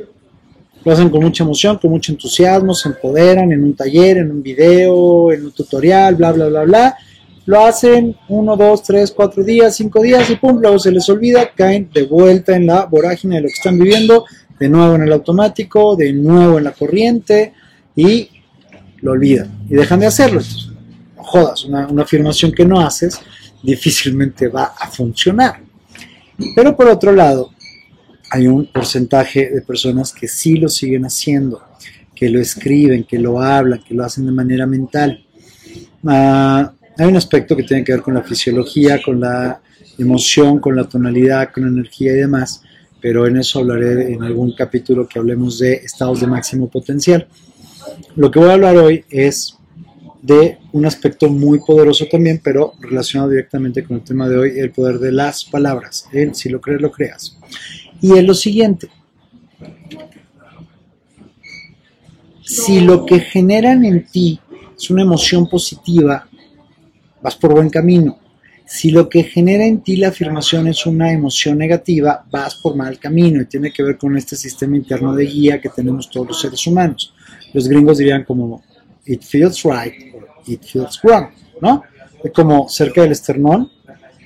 [0.84, 4.42] Lo hacen con mucha emoción, con mucho entusiasmo, se empoderan en un taller, en un
[4.42, 6.98] video, en un tutorial, bla, bla, bla, bla
[7.46, 11.52] lo hacen uno, dos, tres, cuatro días, cinco días y pum, luego se les olvida,
[11.56, 14.26] caen de vuelta en la vorágine de lo que están viviendo,
[14.60, 17.54] de nuevo en el automático, de nuevo en la corriente
[17.96, 18.30] y
[19.02, 20.42] lo olvidan y dejan de hacerlo.
[21.16, 23.20] no jodas, una, afirmación que no haces
[23.64, 25.62] difícilmente va a funcionar.
[26.56, 27.52] Pero por otro lado,
[28.30, 31.62] hay un porcentaje de personas que sí lo siguen haciendo,
[32.16, 35.26] que lo escriben, que lo hablan, que lo hacen de manera mental.
[36.04, 39.60] Uh, hay un aspecto que tiene que ver con la fisiología, con la
[39.98, 42.62] emoción, con la tonalidad, con la energía y demás,
[43.02, 47.28] pero en eso hablaré en algún capítulo que hablemos de estados de máximo potencial.
[48.16, 49.58] Lo que voy a hablar hoy es
[50.22, 54.70] de un aspecto muy poderoso también, pero relacionado directamente con el tema de hoy, el
[54.70, 56.08] poder de las palabras.
[56.14, 57.36] El si lo crees, lo creas.
[58.00, 58.90] Y es lo siguiente.
[62.44, 64.40] Si lo que generan en ti
[64.78, 66.28] es una emoción positiva,
[67.22, 68.20] vas por buen camino.
[68.66, 72.98] Si lo que genera en ti la afirmación es una emoción negativa, vas por mal
[73.00, 76.42] camino y tiene que ver con este sistema interno de guía que tenemos todos los
[76.42, 77.14] seres humanos.
[77.54, 78.64] Los gringos dirían como
[79.06, 81.28] it feels right o it feels wrong,
[81.62, 81.84] ¿no?
[82.24, 83.70] Es como cerca del esternón,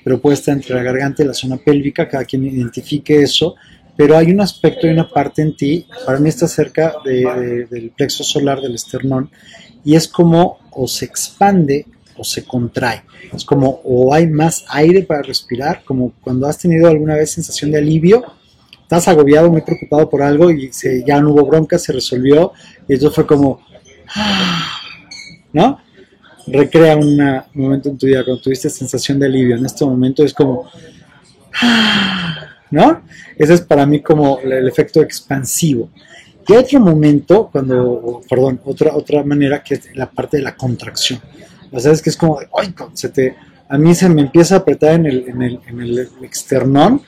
[0.04, 3.56] pero puede estar entre la garganta y la zona pélvica, cada quien identifique eso,
[3.96, 8.22] pero hay un aspecto y una parte en ti, para mí está cerca del plexo
[8.22, 9.30] solar del esternón,
[9.84, 11.86] y es como o se expande
[12.16, 13.02] o se contrae.
[13.34, 17.70] Es como o hay más aire para respirar, como cuando has tenido alguna vez sensación
[17.70, 18.24] de alivio,
[18.82, 20.70] estás agobiado, muy preocupado por algo y
[21.04, 22.52] ya no hubo bronca, se resolvió
[22.86, 23.60] y eso fue como,
[25.52, 25.80] ¿no?
[26.46, 27.18] Recrea un
[27.54, 29.56] momento en tu vida cuando tuviste sensación de alivio.
[29.56, 30.70] En este momento es como,
[32.70, 33.02] ¿no?
[33.36, 35.90] Ese es para mí como el efecto expansivo.
[36.48, 41.20] Y otro momento, cuando, perdón, otra, otra manera que es la parte de la contracción.
[41.72, 43.36] O sea, es que es como, ay, se te
[43.68, 47.02] a mí se me empieza a apretar en el, en el, en el externón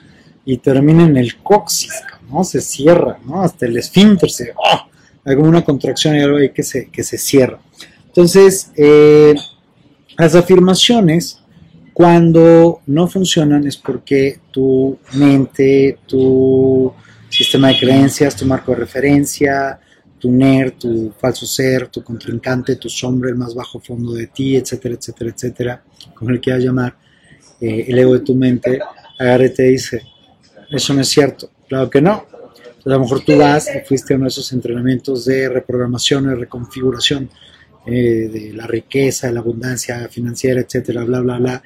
[0.45, 1.93] y termina en el coxis,
[2.31, 2.43] ¿no?
[2.43, 3.43] Se cierra, ¿no?
[3.43, 4.53] Hasta el esfínter se...
[4.57, 4.89] ¡oh!
[5.25, 7.61] Hay una contracción y algo ahí que se, que se cierra.
[8.07, 9.35] Entonces, eh,
[10.17, 11.41] las afirmaciones,
[11.93, 16.93] cuando no funcionan es porque tu mente, tu
[17.29, 19.79] sistema de creencias, tu marco de referencia,
[20.19, 24.57] tu NER, tu falso ser, tu contrincante, tu sombra, el más bajo fondo de ti,
[24.57, 25.83] etcétera, etcétera, etcétera,
[26.15, 26.97] como le quieras llamar,
[27.61, 28.79] eh, el ego de tu mente,
[29.19, 30.03] agarre y te dice,
[30.71, 32.27] eso no es cierto, claro que no.
[32.85, 36.35] a lo mejor tú vas y fuiste a uno de esos entrenamientos de reprogramación, de
[36.35, 37.31] reconfiguración
[37.87, 41.63] eh, de la riqueza, de la abundancia financiera, etcétera, bla, bla, bla,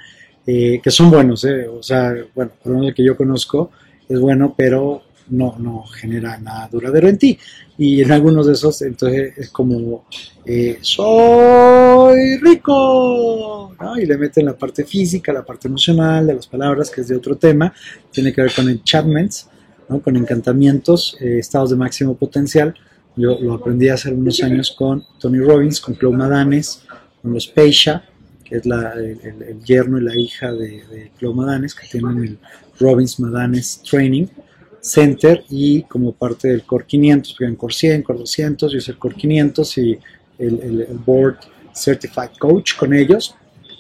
[0.46, 3.70] eh, que son buenos, o sea, bueno, por lo menos el que yo conozco
[4.08, 7.38] es bueno, pero no, no genera nada duradero en ti.
[7.84, 10.04] Y en algunos de esos, entonces es como,
[10.46, 13.98] eh, soy rico, ¿no?
[13.98, 17.16] y le meten la parte física, la parte emocional de las palabras, que es de
[17.16, 17.74] otro tema,
[18.12, 19.48] tiene que ver con enchantments,
[19.88, 20.00] ¿no?
[20.00, 22.72] con encantamientos, eh, estados de máximo potencial.
[23.16, 26.84] Yo lo aprendí hace algunos años con Tony Robbins, con Chloe Madanes,
[27.20, 28.04] con los Peisha,
[28.44, 32.38] que es la, el, yerno y la hija de, de Madanes, que tienen el
[32.78, 34.28] Robbins Madanes Training
[34.82, 38.90] Center y como parte del Core 500, porque en Core 100, Core 200, yo hice
[38.90, 39.98] el Core 500 y
[40.38, 41.38] el, el, Board
[41.72, 43.34] Certified Coach con ellos.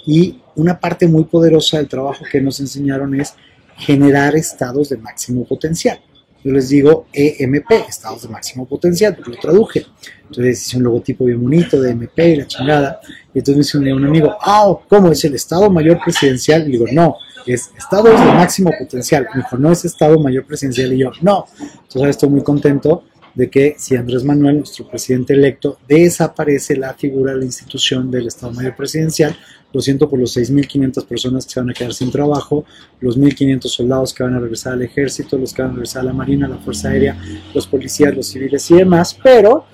[0.06, 3.34] Y una parte muy poderosa del trabajo que nos enseñaron es
[3.76, 6.00] generar estados de máximo potencial.
[6.44, 9.86] Yo les digo EMP, estados de máximo potencial, lo traduje.
[10.22, 13.00] Entonces hice un logotipo bien bonito de EMP y la chingada.
[13.32, 16.66] Y entonces me dice un amigo, ah, ¿cómo es el estado mayor presidencial?
[16.68, 17.16] Y digo, no,
[17.46, 19.26] es estados de máximo potencial.
[19.34, 20.92] Me dijo, no es estado mayor presidencial.
[20.92, 21.46] Y yo, no.
[21.60, 27.32] Entonces estoy muy contento de que si Andrés Manuel, nuestro presidente electo, desaparece la figura
[27.32, 29.36] de la institución del Estado Mayor Presidencial,
[29.72, 32.64] lo siento por los 6.500 personas que se van a quedar sin trabajo,
[33.00, 36.04] los 1.500 soldados que van a regresar al ejército, los que van a regresar a
[36.06, 37.16] la Marina, a la Fuerza Aérea,
[37.54, 39.64] los policías, los civiles y demás, pero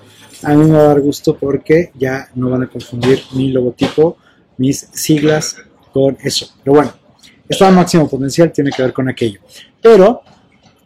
[0.43, 4.17] a mí me va a dar gusto porque ya no van a confundir mi logotipo,
[4.57, 5.57] mis siglas
[5.91, 6.49] con eso.
[6.63, 6.93] Pero bueno,
[7.47, 9.39] estado máximo potencial tiene que ver con aquello.
[9.81, 10.21] Pero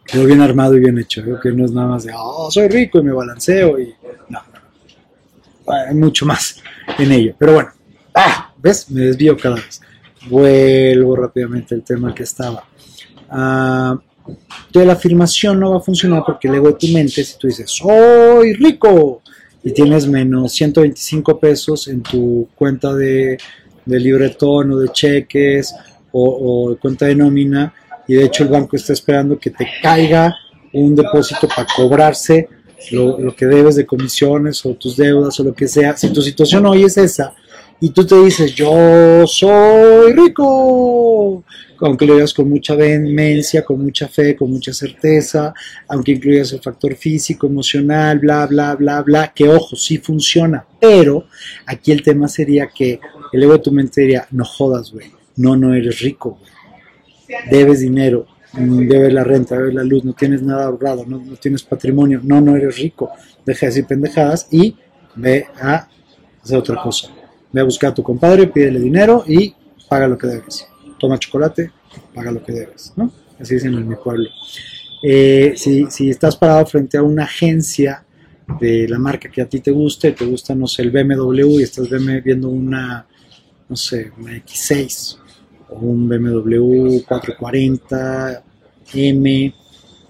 [0.04, 1.22] quedó bien armado y bien hecho.
[1.22, 3.94] Creo que no es nada más de, oh, soy rico y me balanceo y
[4.28, 4.40] no.
[5.66, 6.62] Hay mucho más
[6.98, 7.34] en ello.
[7.38, 7.70] Pero bueno,
[8.14, 8.90] ah, ¿ves?
[8.90, 9.80] Me desvío cada vez.
[10.28, 12.64] Vuelvo rápidamente al tema que estaba.
[13.30, 13.98] Ah,
[14.72, 17.70] la afirmación no va a funcionar porque el ego de tu mente, si tú dices,
[17.70, 19.22] soy rico,
[19.64, 23.38] y tienes menos 125 pesos en tu cuenta de,
[23.84, 25.74] de libretón o de cheques
[26.12, 27.74] o, cuenta de nómina
[28.06, 30.34] y de hecho el banco está esperando que te caiga
[30.72, 32.48] un depósito para cobrarse
[32.90, 35.96] lo, que debes de comisiones o tus deudas o lo que sea.
[35.96, 37.34] Si tu situación hoy es esa
[37.80, 41.44] y tú te dices, yo soy rico,
[41.80, 45.54] aunque lo digas con mucha vehemencia, con mucha fe, con mucha certeza,
[45.88, 51.26] aunque incluyas el factor físico, emocional, bla, bla, bla, bla, que ojo, sí funciona, pero
[51.66, 53.00] aquí el tema sería que
[53.32, 56.38] el ego de tu mente diría, no jodas, güey no, no eres rico,
[57.50, 62.20] Debes dinero, debes la renta, debes la luz, no tienes nada ahorrado, no, tienes patrimonio,
[62.22, 63.10] no, no eres rico.
[63.44, 64.76] Deja de decir pendejadas y
[65.16, 65.88] ve a
[66.42, 67.08] hacer otra cosa.
[67.52, 69.54] Ve a buscar a tu compadre, pídele dinero y
[69.88, 70.66] paga lo que debes.
[70.98, 71.70] Toma chocolate,
[72.14, 73.10] paga lo que debes, ¿no?
[73.38, 74.28] Así dicen en mi pueblo.
[75.02, 78.04] Eh, si, si estás parado frente a una agencia
[78.60, 81.62] de la marca que a ti te guste, te gusta, no sé, el BMW y
[81.62, 81.88] estás
[82.22, 83.06] viendo una,
[83.68, 85.23] no sé, una X6
[85.70, 89.54] un BMW 440M,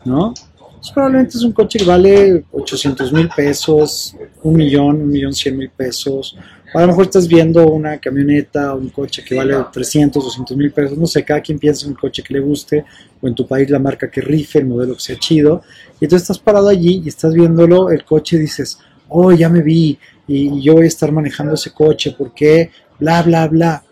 [0.05, 0.34] ¿no?
[0.78, 5.57] Pues probablemente es un coche que vale 800 mil pesos, un millón, un millón cien
[5.57, 6.36] mil pesos.
[6.74, 10.70] a lo mejor estás viendo una camioneta o un coche que vale 300, 200 mil
[10.72, 10.98] pesos.
[10.98, 12.84] No sé, cada quien piensa en un coche que le guste
[13.22, 15.62] o en tu país la marca que rife, el modelo que sea chido.
[16.00, 18.78] Y entonces estás parado allí y estás viéndolo, el coche y dices,
[19.09, 23.48] oh, ya me vi y yo voy a estar manejando ese coche, porque Bla, bla,
[23.48, 23.82] bla.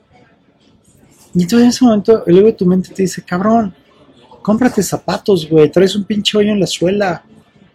[1.34, 3.74] Y entonces en ese momento el ego de tu mente te dice, cabrón,
[4.42, 7.24] cómprate zapatos, güey, traes un pinche hoyo en la suela.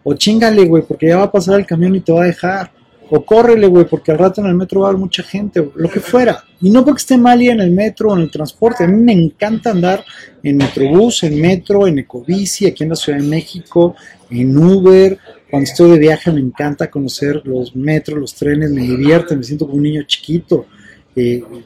[0.03, 2.71] O chingale, güey, porque ya va a pasar el camión y te va a dejar.
[3.09, 5.89] O córrele, güey, porque al rato en el metro va a haber mucha gente, lo
[5.89, 6.43] que fuera.
[6.61, 8.83] Y no porque esté mal ir en el metro o en el transporte.
[8.83, 10.03] A mí me encanta andar
[10.43, 13.95] en Metrobús, en metro, en Ecobici, aquí en la Ciudad de México,
[14.29, 15.17] en Uber.
[15.49, 19.65] Cuando estoy de viaje me encanta conocer los metros, los trenes, me divierte, me siento
[19.65, 20.65] como un niño chiquito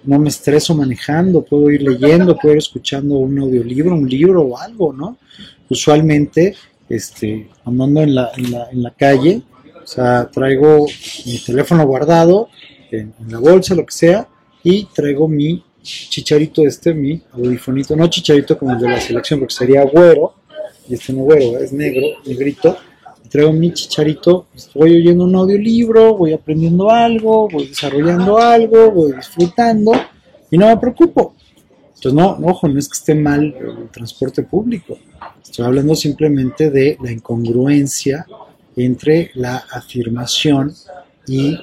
[0.04, 4.58] no me estreso manejando, puedo ir leyendo, puedo ir escuchando un audiolibro, un libro o
[4.58, 5.18] algo, ¿no?
[5.70, 6.56] Usualmente,
[6.88, 9.42] este, andando en la, en la, en la calle,
[9.84, 10.86] o sea, traigo
[11.26, 12.50] mi teléfono guardado
[12.92, 14.28] en, la bolsa, lo que sea,
[14.64, 19.54] y traigo mi chicharito este, mi audifonito, no chicharito como el de la selección, porque
[19.54, 20.36] sería güero,
[20.88, 22.78] y este no güero, es negro, negrito.
[23.32, 29.94] Traigo mi chicharito, estoy oyendo un audiolibro, voy aprendiendo algo, voy desarrollando algo, voy disfrutando
[30.50, 31.34] y no me preocupo.
[31.96, 34.98] Entonces, no, ojo, no es que esté mal el transporte público.
[35.42, 38.26] Estoy hablando simplemente de la incongruencia
[38.76, 40.74] entre la afirmación
[41.26, 41.58] y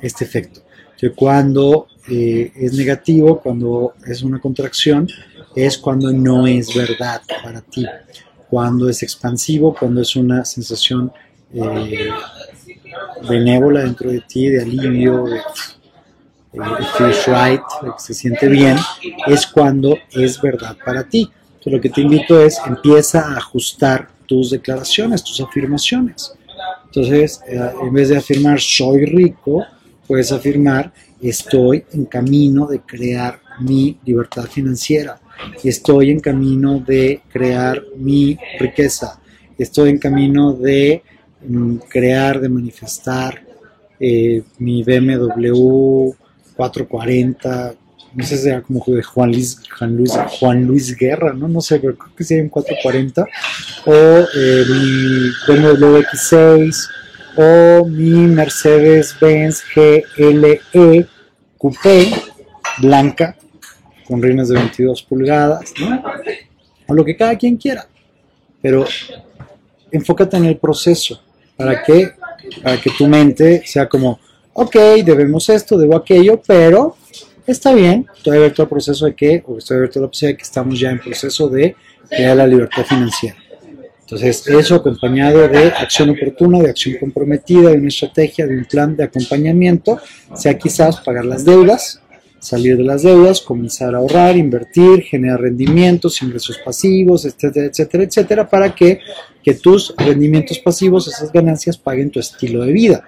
[0.00, 0.62] este efecto.
[0.98, 5.06] Que cuando eh, es negativo, cuando es una contracción,
[5.54, 7.86] es cuando no es verdad para ti
[8.52, 11.10] cuando es expansivo, cuando es una sensación
[11.54, 12.10] eh,
[13.26, 15.40] benévola dentro de ti, de alivio, de,
[16.98, 18.76] feels right, que se siente bien,
[19.26, 21.30] es cuando es verdad para ti.
[21.46, 26.34] Entonces lo que te invito es empieza a ajustar tus declaraciones, tus afirmaciones.
[26.84, 29.64] Entonces, eh, en vez de afirmar soy rico,
[30.06, 30.92] puedes afirmar
[31.22, 35.21] estoy en camino de crear mi libertad financiera
[35.62, 39.20] estoy en camino de crear mi riqueza,
[39.58, 41.02] estoy en camino de
[41.46, 43.42] mm, crear, de manifestar
[43.98, 46.12] eh, mi BMW
[46.56, 47.74] 440,
[48.14, 51.48] no sé si era como de Juan Luis, Juan Luis, Juan Luis Guerra, ¿no?
[51.48, 53.26] No sé, creo que sería un 440,
[53.86, 56.88] o eh, mi BMW X6,
[57.36, 60.60] o mi Mercedes-Benz GLE
[61.56, 62.10] Coupé
[62.80, 63.36] blanca,
[64.12, 66.02] con rines de 22 pulgadas, ¿no?
[66.86, 67.88] O lo que cada quien quiera.
[68.60, 68.84] Pero
[69.90, 71.22] enfócate en el proceso.
[71.56, 72.10] ¿Para que
[72.62, 74.20] Para que tu mente sea como,
[74.52, 76.96] ok, debemos esto, debo aquello, pero
[77.46, 80.36] está bien, estoy abierto al proceso de que, o estoy abierto a la posibilidad de
[80.36, 81.74] que estamos ya en proceso de
[82.10, 83.36] crear la libertad financiera.
[84.00, 88.94] Entonces, eso acompañado de acción oportuna, de acción comprometida, de una estrategia, de un plan
[88.94, 89.98] de acompañamiento,
[90.34, 92.01] sea quizás pagar las deudas,
[92.42, 98.50] salir de las deudas, comenzar a ahorrar, invertir, generar rendimientos, ingresos pasivos, etcétera, etcétera, etcétera,
[98.50, 98.98] para que,
[99.44, 103.04] que tus rendimientos pasivos, esas ganancias, paguen tu estilo de vida.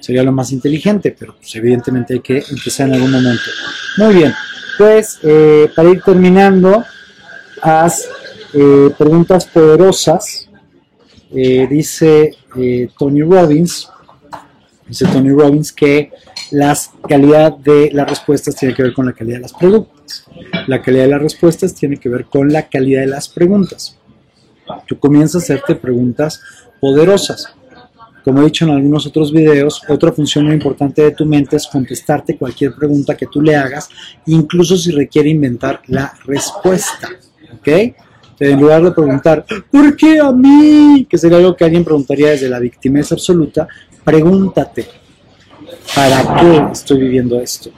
[0.00, 3.42] Sería lo más inteligente, pero pues, evidentemente hay que empezar en algún momento.
[3.98, 4.32] Muy bien,
[4.78, 6.82] pues eh, para ir terminando,
[7.60, 8.08] haz
[8.54, 10.48] eh, preguntas poderosas.
[11.32, 12.34] Eh, dice
[12.98, 13.88] Tony Robbins,
[14.88, 16.10] dice Tony Robbins que
[16.50, 16.76] la
[17.08, 20.24] calidad de las respuestas tiene que ver con la calidad de las preguntas.
[20.66, 23.96] La calidad de las respuestas tiene que ver con la calidad de las preguntas.
[24.86, 26.40] Tú comienzas a hacerte preguntas
[26.80, 27.54] poderosas.
[28.24, 31.66] Como he dicho en algunos otros videos, otra función muy importante de tu mente es
[31.66, 33.88] contestarte cualquier pregunta que tú le hagas,
[34.26, 37.08] incluso si requiere inventar la respuesta.
[37.54, 37.68] ¿Ok?
[38.40, 41.06] en lugar de preguntar, ¿por qué a mí?
[41.08, 43.68] Que sería algo que alguien preguntaría desde la victimez absoluta,
[44.02, 44.86] pregúntate,
[45.94, 47.70] ¿Para qué estoy viviendo esto?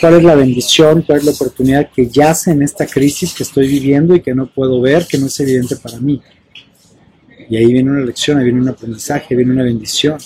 [0.00, 1.02] ¿Cuál es la bendición?
[1.02, 4.46] ¿Cuál es la oportunidad que yace en esta crisis que estoy viviendo y que no
[4.46, 6.20] puedo ver, que no es evidente para mí?
[7.48, 10.18] Y ahí viene una lección, ahí viene un aprendizaje, viene una bendición.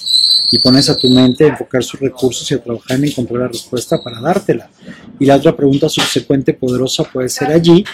[0.50, 3.48] Y pones a tu mente a enfocar sus recursos y a trabajar en encontrar la
[3.48, 4.70] respuesta para dártela.
[5.18, 7.84] Y la otra pregunta subsecuente poderosa puede ser allí,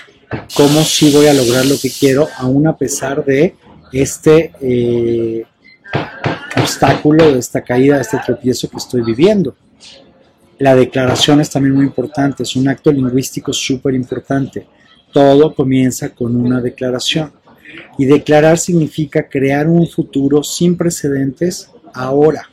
[0.55, 3.55] ¿cómo sí voy a lograr lo que quiero aún a pesar de
[3.93, 5.45] este eh,
[6.57, 9.55] obstáculo, de esta caída, de este tropiezo que estoy viviendo.
[10.59, 14.67] La declaración es también muy importante, es un acto lingüístico súper importante.
[15.13, 17.33] Todo comienza con una declaración.
[17.99, 22.49] Y declarar significa crear un futuro sin precedentes ahora.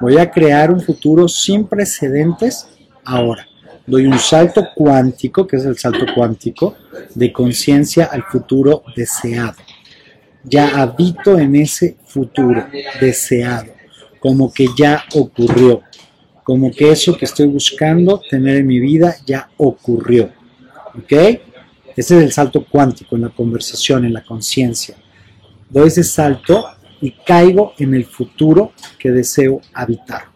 [0.00, 2.68] Voy a crear un futuro sin precedentes
[3.04, 3.46] ahora.
[3.86, 6.74] Doy un salto cuántico, que es el salto cuántico,
[7.14, 9.56] de conciencia al futuro deseado
[10.44, 12.66] ya habito en ese futuro
[13.00, 13.72] deseado,
[14.18, 15.82] como que ya ocurrió,
[16.42, 20.30] como que eso que estoy buscando tener en mi vida ya ocurrió.
[20.98, 21.12] ¿Ok?
[21.12, 24.96] Ese es el salto cuántico en la conversación, en la conciencia.
[25.68, 26.66] Doy ese salto
[27.00, 30.29] y caigo en el futuro que deseo habitar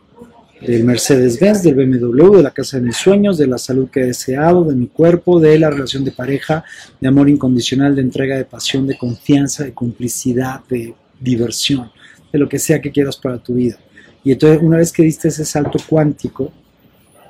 [0.66, 4.06] del Mercedes-Benz, del BMW, de la casa de mis sueños, de la salud que he
[4.06, 6.64] deseado, de mi cuerpo, de la relación de pareja,
[7.00, 11.90] de amor incondicional, de entrega, de pasión, de confianza, de complicidad, de diversión,
[12.32, 13.78] de lo que sea que quieras para tu vida.
[14.22, 16.52] Y entonces una vez que diste ese salto cuántico,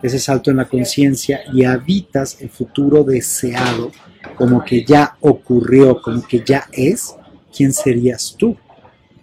[0.02, 3.90] ese salto en la conciencia y habitas el futuro deseado
[4.36, 7.14] como que ya ocurrió, como que ya es,
[7.54, 8.56] ¿quién serías tú?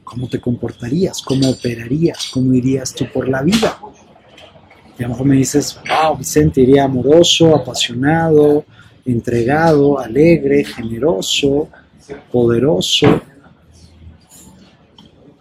[0.03, 1.21] ¿Cómo te comportarías?
[1.21, 2.29] ¿Cómo operarías?
[2.33, 3.79] ¿Cómo irías tú por la vida?
[4.97, 8.65] Y a lo mejor me dices, wow, Vicente, iría amoroso, apasionado,
[9.05, 11.69] entregado, alegre, generoso,
[12.31, 13.21] poderoso,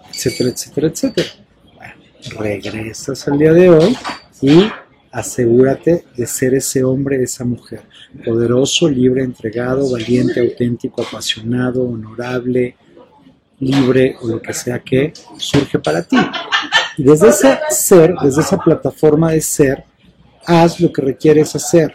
[0.09, 1.29] etcétera, etcétera, etcétera.
[1.75, 1.95] Bueno,
[2.39, 3.97] regresas al día de hoy
[4.41, 4.71] y
[5.13, 7.83] asegúrate de ser ese hombre, esa mujer,
[8.25, 12.77] poderoso, libre, entregado, valiente, auténtico, apasionado, honorable,
[13.59, 16.17] libre o lo que sea que surge para ti.
[16.97, 19.85] Desde ese ser, desde esa plataforma de ser,
[20.47, 21.95] haz lo que requieres hacer,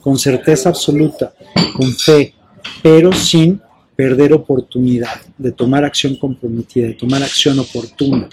[0.00, 1.32] con certeza absoluta,
[1.76, 2.34] con fe,
[2.82, 3.60] pero sin
[3.96, 8.28] perder oportunidad de tomar acción comprometida, de tomar acción oportuna.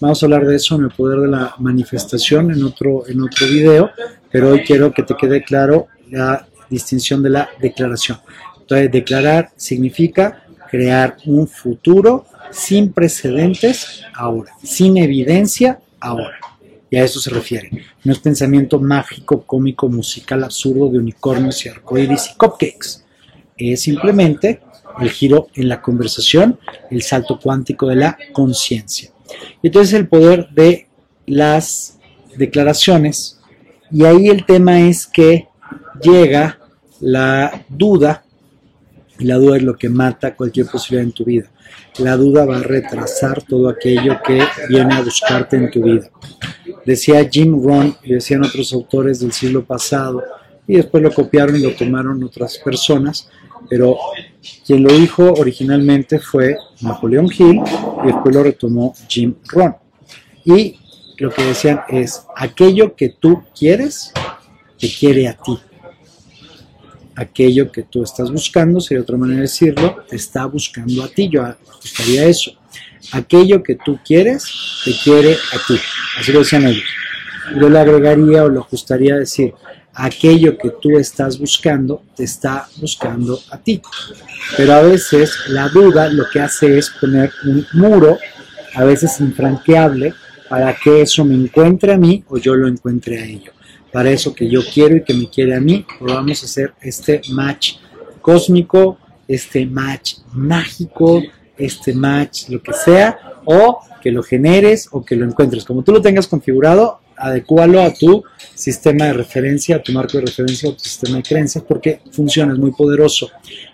[0.00, 3.46] Vamos a hablar de eso en el poder de la manifestación en otro, en otro
[3.46, 3.90] video,
[4.30, 8.18] pero hoy quiero que te quede claro la distinción de la declaración.
[8.60, 16.38] Entonces, declarar significa crear un futuro sin precedentes ahora, sin evidencia ahora.
[16.90, 17.70] Y a eso se refiere.
[18.04, 23.02] No es pensamiento mágico, cómico, musical, absurdo de unicornios y arcoíris y cupcakes.
[23.56, 24.60] Es simplemente
[25.00, 26.58] el giro en la conversación,
[26.90, 29.10] el salto cuántico de la conciencia.
[29.62, 30.88] Entonces el poder de
[31.26, 31.98] las
[32.36, 33.40] declaraciones,
[33.90, 35.48] y ahí el tema es que
[36.02, 36.58] llega
[37.00, 38.24] la duda,
[39.18, 41.50] y la duda es lo que mata cualquier posibilidad en tu vida.
[41.98, 46.08] La duda va a retrasar todo aquello que viene a buscarte en tu vida.
[46.86, 50.22] Decía Jim Rohn y decían otros autores del siglo pasado,
[50.66, 53.28] y después lo copiaron y lo tomaron otras personas,
[53.68, 53.96] pero
[54.64, 57.60] quien lo dijo originalmente fue Napoleón Hill
[58.02, 59.76] y después lo retomó Jim Rohn.
[60.44, 60.78] Y
[61.18, 64.12] lo que decían es, aquello que tú quieres,
[64.78, 65.58] te quiere a ti.
[67.14, 71.28] Aquello que tú estás buscando, sería otra manera de decirlo, te está buscando a ti.
[71.28, 72.52] Yo ajustaría eso.
[73.12, 74.44] Aquello que tú quieres,
[74.84, 75.78] te quiere a ti.
[76.18, 76.84] Así lo decían ellos.
[77.60, 79.52] Yo le agregaría o lo ajustaría a decir,
[79.94, 83.82] aquello que tú estás buscando te está buscando a ti.
[84.56, 88.18] Pero a veces la duda lo que hace es poner un muro,
[88.74, 90.14] a veces infranqueable,
[90.48, 93.52] para que eso me encuentre a mí o yo lo encuentre a ello.
[93.92, 97.20] Para eso que yo quiero y que me quiere a mí, vamos a hacer este
[97.30, 97.74] match
[98.20, 101.22] cósmico, este match mágico,
[101.56, 105.64] este match lo que sea, o que lo generes o que lo encuentres.
[105.64, 108.24] Como tú lo tengas configurado, adecualo a tu
[108.54, 112.52] sistema de referencia, a tu marco de referencia, a tu sistema de creencias, porque funciona,
[112.52, 113.30] es muy poderoso.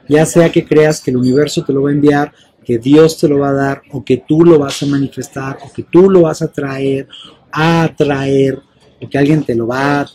[0.09, 2.33] Ya sea que creas que el universo te lo va a enviar,
[2.65, 5.73] que Dios te lo va a dar, o que tú lo vas a manifestar, o
[5.73, 7.09] que tú lo vas a traer,
[7.51, 8.61] a atraer,
[9.01, 10.07] o que alguien te lo va a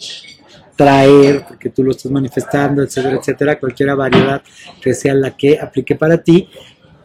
[0.75, 4.41] traer, porque tú lo estás manifestando, etcétera, etcétera, cualquier variedad
[4.81, 6.49] que sea la que aplique para ti,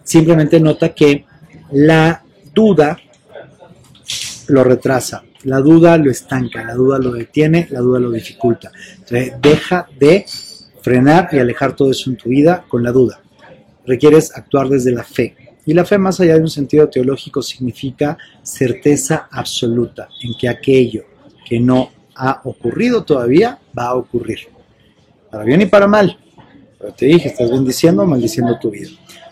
[0.03, 1.24] simplemente nota que
[1.72, 2.22] la
[2.55, 2.99] duda
[4.49, 8.72] lo retrasa, la duda lo estanca, la duda lo detiene, la duda lo dificulta.
[8.95, 10.24] Entonces, deja de
[10.81, 13.20] frenar y alejar todo eso en tu vida con la duda.
[13.87, 15.37] Requieres actuar desde la fe.
[15.66, 21.05] Y la fe, más allá de un sentido teológico, significa certeza absoluta en que aquello
[21.49, 24.40] que no ha ocurrido todavía va a ocurrir.
[25.30, 26.18] Para bien y para mal.
[26.78, 28.90] Pero te dije, estás bendiciendo o maldiciendo tu vida.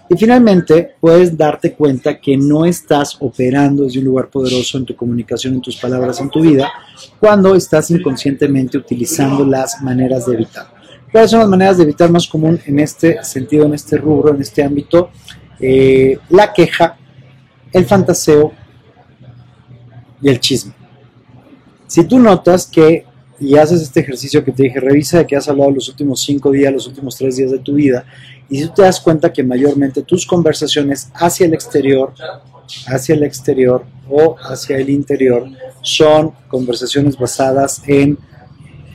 [0.08, 4.94] Y finalmente, puedes darte cuenta que no estás operando desde un lugar poderoso en tu
[4.94, 6.70] comunicación, en tus palabras, en tu vida,
[7.18, 10.68] cuando estás inconscientemente utilizando las maneras de evitar.
[11.10, 14.40] ¿Cuáles son las maneras de evitar más común en este sentido, en este rubro, en
[14.40, 15.10] este ámbito?
[15.58, 16.96] Eh, la queja,
[17.72, 18.52] el fantaseo
[20.22, 20.85] y el chisme.
[21.86, 23.04] Si tú notas que
[23.38, 26.50] y haces este ejercicio que te dije, revisa de qué has hablado los últimos cinco
[26.50, 28.04] días, los últimos tres días de tu vida,
[28.48, 32.14] y si tú te das cuenta que mayormente tus conversaciones hacia el exterior,
[32.86, 35.48] hacia el exterior o hacia el interior
[35.82, 38.18] son conversaciones basadas en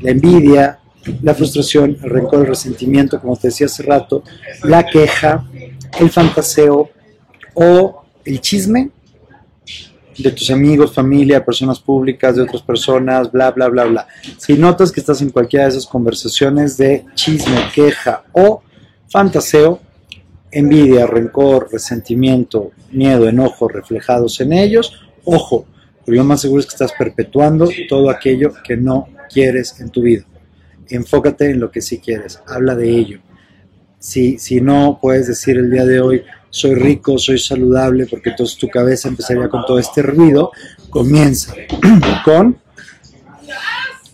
[0.02, 0.80] la envidia,
[1.22, 4.24] la frustración, el rencor, el resentimiento, como te decía hace rato,
[4.64, 5.48] la queja,
[6.00, 6.90] el fantaseo
[7.54, 8.90] o el chisme,
[10.18, 14.08] de tus amigos, familia, personas públicas, de otras personas, bla, bla, bla, bla.
[14.38, 18.62] Si notas que estás en cualquiera de esas conversaciones de chisme, queja o
[19.10, 19.80] fantaseo,
[20.52, 24.94] envidia, rencor, resentimiento, miedo, enojo reflejados en ellos,
[25.24, 25.66] ojo,
[26.06, 30.26] lo más seguro es que estás perpetuando todo aquello que no quieres en tu vida.
[30.90, 33.20] Enfócate en lo que sí quieres, habla de ello.
[33.98, 38.58] Si, si no puedes decir el día de hoy, soy rico, soy saludable, porque entonces
[38.58, 40.52] tu cabeza empezaría con todo este ruido,
[40.90, 41.56] comienza
[42.26, 42.60] con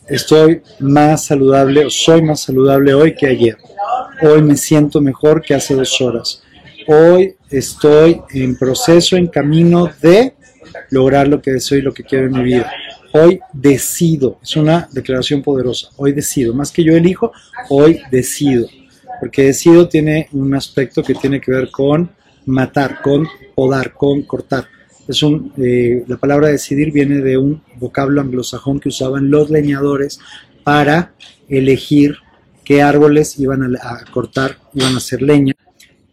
[0.08, 3.58] estoy más saludable o soy más saludable hoy que ayer.
[4.22, 6.42] Hoy me siento mejor que hace dos horas.
[6.88, 10.36] Hoy estoy en proceso, en camino de
[10.92, 12.72] lograr lo que deseo y lo que quiero en mi vida.
[13.14, 17.32] Hoy decido, es una declaración poderosa, hoy decido, más que yo elijo,
[17.70, 18.68] hoy decido,
[19.20, 22.16] porque decido tiene un aspecto que tiene que ver con
[22.48, 24.66] matar, con podar, con cortar.
[25.08, 30.20] es un, eh, la palabra decidir viene de un vocablo anglosajón que usaban los leñadores
[30.64, 31.14] para
[31.48, 32.18] elegir
[32.64, 35.54] qué árboles iban a, cortar, iban a hacer leña,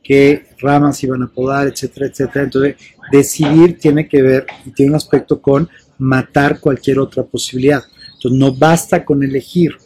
[0.03, 2.45] qué ramas iban a podar, etcétera, etcétera.
[2.45, 2.77] Entonces,
[3.11, 5.69] decidir tiene que ver y tiene un aspecto con
[5.99, 7.83] matar cualquier otra posibilidad.
[8.15, 9.77] Entonces, no basta con elegir,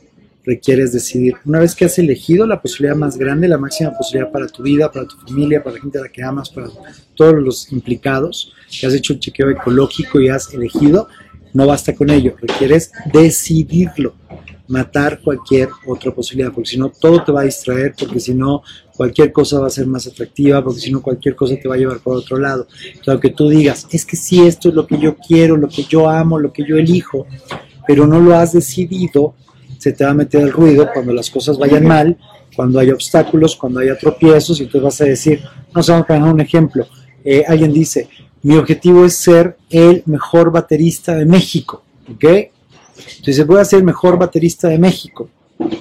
[0.48, 1.34] requieres decidir.
[1.44, 4.90] Una vez que has elegido la posibilidad más grande, la máxima posibilidad para tu vida,
[4.90, 6.68] para tu familia, para la gente a la que amas, para
[7.14, 11.08] todos los implicados, que has hecho un chequeo ecológico y has elegido,
[11.52, 14.14] no basta con ello, requieres decidirlo,
[14.68, 18.62] matar cualquier otra posibilidad, porque si no todo te va a distraer, porque si no
[18.96, 21.78] cualquier cosa va a ser más atractiva, porque si no cualquier cosa te va a
[21.78, 22.68] llevar por otro lado.
[22.86, 25.82] Entonces, aunque tú digas, es que si esto es lo que yo quiero, lo que
[25.82, 27.26] yo amo, lo que yo elijo,
[27.86, 29.34] pero no lo has decidido,
[29.78, 32.18] se te va a meter el ruido cuando las cosas vayan mal,
[32.54, 35.40] cuando hay obstáculos, cuando haya tropiezos, y tú vas a decir,
[35.74, 36.86] no sé, vamos a poner un ejemplo.
[37.24, 38.08] Eh, alguien dice,
[38.42, 42.24] mi objetivo es ser el mejor baterista de México, ¿ok?
[43.18, 45.28] Entonces voy a ser el mejor baterista de México.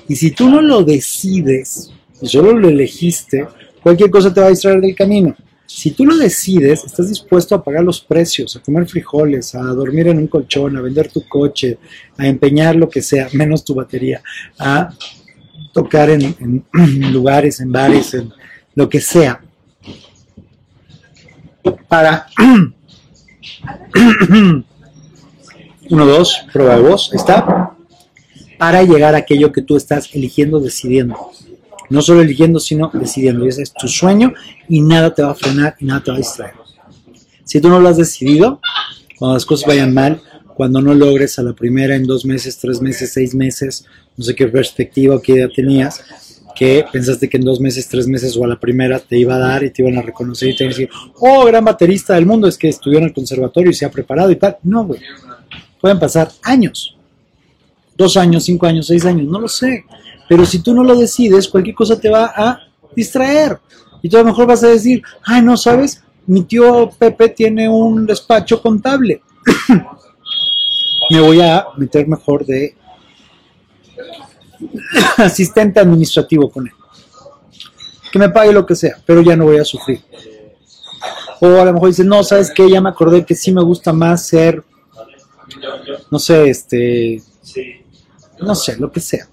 [0.08, 1.92] Y si tú no lo decides,
[2.22, 3.48] y solo lo elegiste,
[3.82, 5.36] cualquier cosa te va a distraer del camino.
[5.68, 10.08] Si tú lo decides, estás dispuesto a pagar los precios, a comer frijoles, a dormir
[10.08, 11.78] en un colchón, a vender tu coche,
[12.18, 14.22] a empeñar lo que sea, menos tu batería,
[14.58, 14.90] a
[15.74, 16.66] tocar en,
[17.12, 18.32] lugares, en bares, en
[18.76, 19.42] lo que sea,
[21.90, 22.28] para
[25.90, 27.76] uno, dos, prueba de voz, está,
[28.58, 31.32] para llegar a aquello que tú estás eligiendo, decidiendo.
[31.90, 33.46] No solo eligiendo, sino decidiendo.
[33.46, 34.34] ese es tu sueño
[34.68, 36.54] y nada te va a frenar y nada te va a distraer.
[37.44, 38.60] Si tú no lo has decidido,
[39.18, 40.22] cuando las cosas vayan mal,
[40.54, 43.86] cuando no logres a la primera en dos meses, tres meses, seis meses,
[44.18, 46.04] no sé qué perspectiva o qué idea tenías,
[46.58, 49.38] que pensaste que en dos meses, tres meses o a la primera te iba a
[49.38, 52.26] dar y te iban a reconocer y te iban a decir, oh, gran baterista del
[52.26, 54.58] mundo, es que estudió en el conservatorio y se ha preparado y tal.
[54.64, 55.00] No, güey.
[55.80, 56.96] Pueden pasar años.
[57.96, 59.86] Dos años, cinco años, seis años, no lo sé.
[60.28, 62.60] Pero si tú no lo decides, cualquier cosa te va a
[62.96, 63.60] distraer.
[64.02, 66.04] Y tú a lo mejor vas a decir, ay, no, ¿sabes?
[66.26, 69.22] Mi tío Pepe tiene un despacho contable.
[71.10, 72.76] Me voy a meter mejor de
[75.18, 76.74] asistente administrativo con él.
[78.12, 80.02] Que me pague lo que sea, pero ya no voy a sufrir.
[81.40, 82.70] O a lo mejor dice, no, ¿sabes qué?
[82.70, 84.64] Ya me acordé que sí me gusta más ser,
[86.10, 87.22] no sé, este,
[88.40, 89.28] no sé, lo que sea.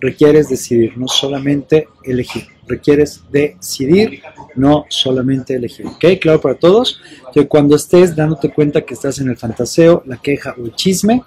[0.00, 2.44] Requieres decidir, no solamente elegir.
[2.66, 4.22] Requieres decidir,
[4.56, 5.86] no solamente elegir.
[5.86, 6.04] ¿Ok?
[6.20, 7.00] Claro para todos.
[7.32, 11.22] Que cuando estés dándote cuenta que estás en el fantaseo, la queja o el chisme,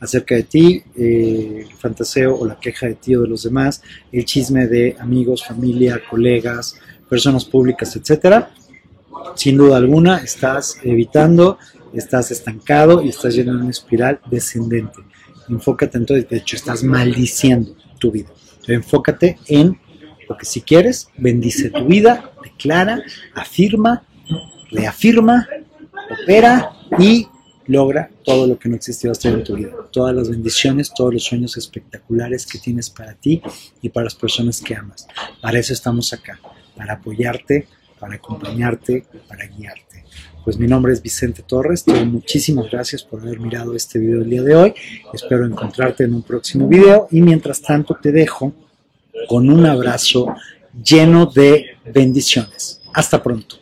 [0.00, 3.82] acerca de ti, eh, el fantaseo o la queja de ti o de los demás,
[4.12, 6.76] el chisme de amigos, familia, colegas,
[7.08, 8.50] personas públicas, etcétera.
[9.34, 11.58] Sin duda alguna, estás evitando,
[11.92, 15.00] estás estancado y estás yendo en una espiral descendente.
[15.48, 18.28] Enfócate entonces, de hecho, estás maldiciendo tu vida.
[18.66, 19.78] enfócate en
[20.28, 23.02] lo que si quieres, bendice tu vida, declara,
[23.34, 24.04] afirma,
[24.70, 25.48] reafirma,
[26.22, 27.26] opera y
[27.66, 29.70] logra todo lo que no existió hasta en tu vida.
[29.90, 33.42] Todas las bendiciones, todos los sueños espectaculares que tienes para ti
[33.80, 35.06] y para las personas que amas.
[35.40, 36.40] Para eso estamos acá,
[36.76, 37.68] para apoyarte,
[37.98, 40.04] para acompañarte, para guiarte.
[40.44, 44.22] Pues mi nombre es Vicente Torres, te doy muchísimas gracias por haber mirado este video
[44.22, 44.74] el día de hoy.
[45.12, 48.52] Espero encontrarte en un próximo video y mientras tanto te dejo
[49.28, 50.34] con un abrazo
[50.82, 52.80] lleno de bendiciones.
[52.94, 53.56] Hasta pronto.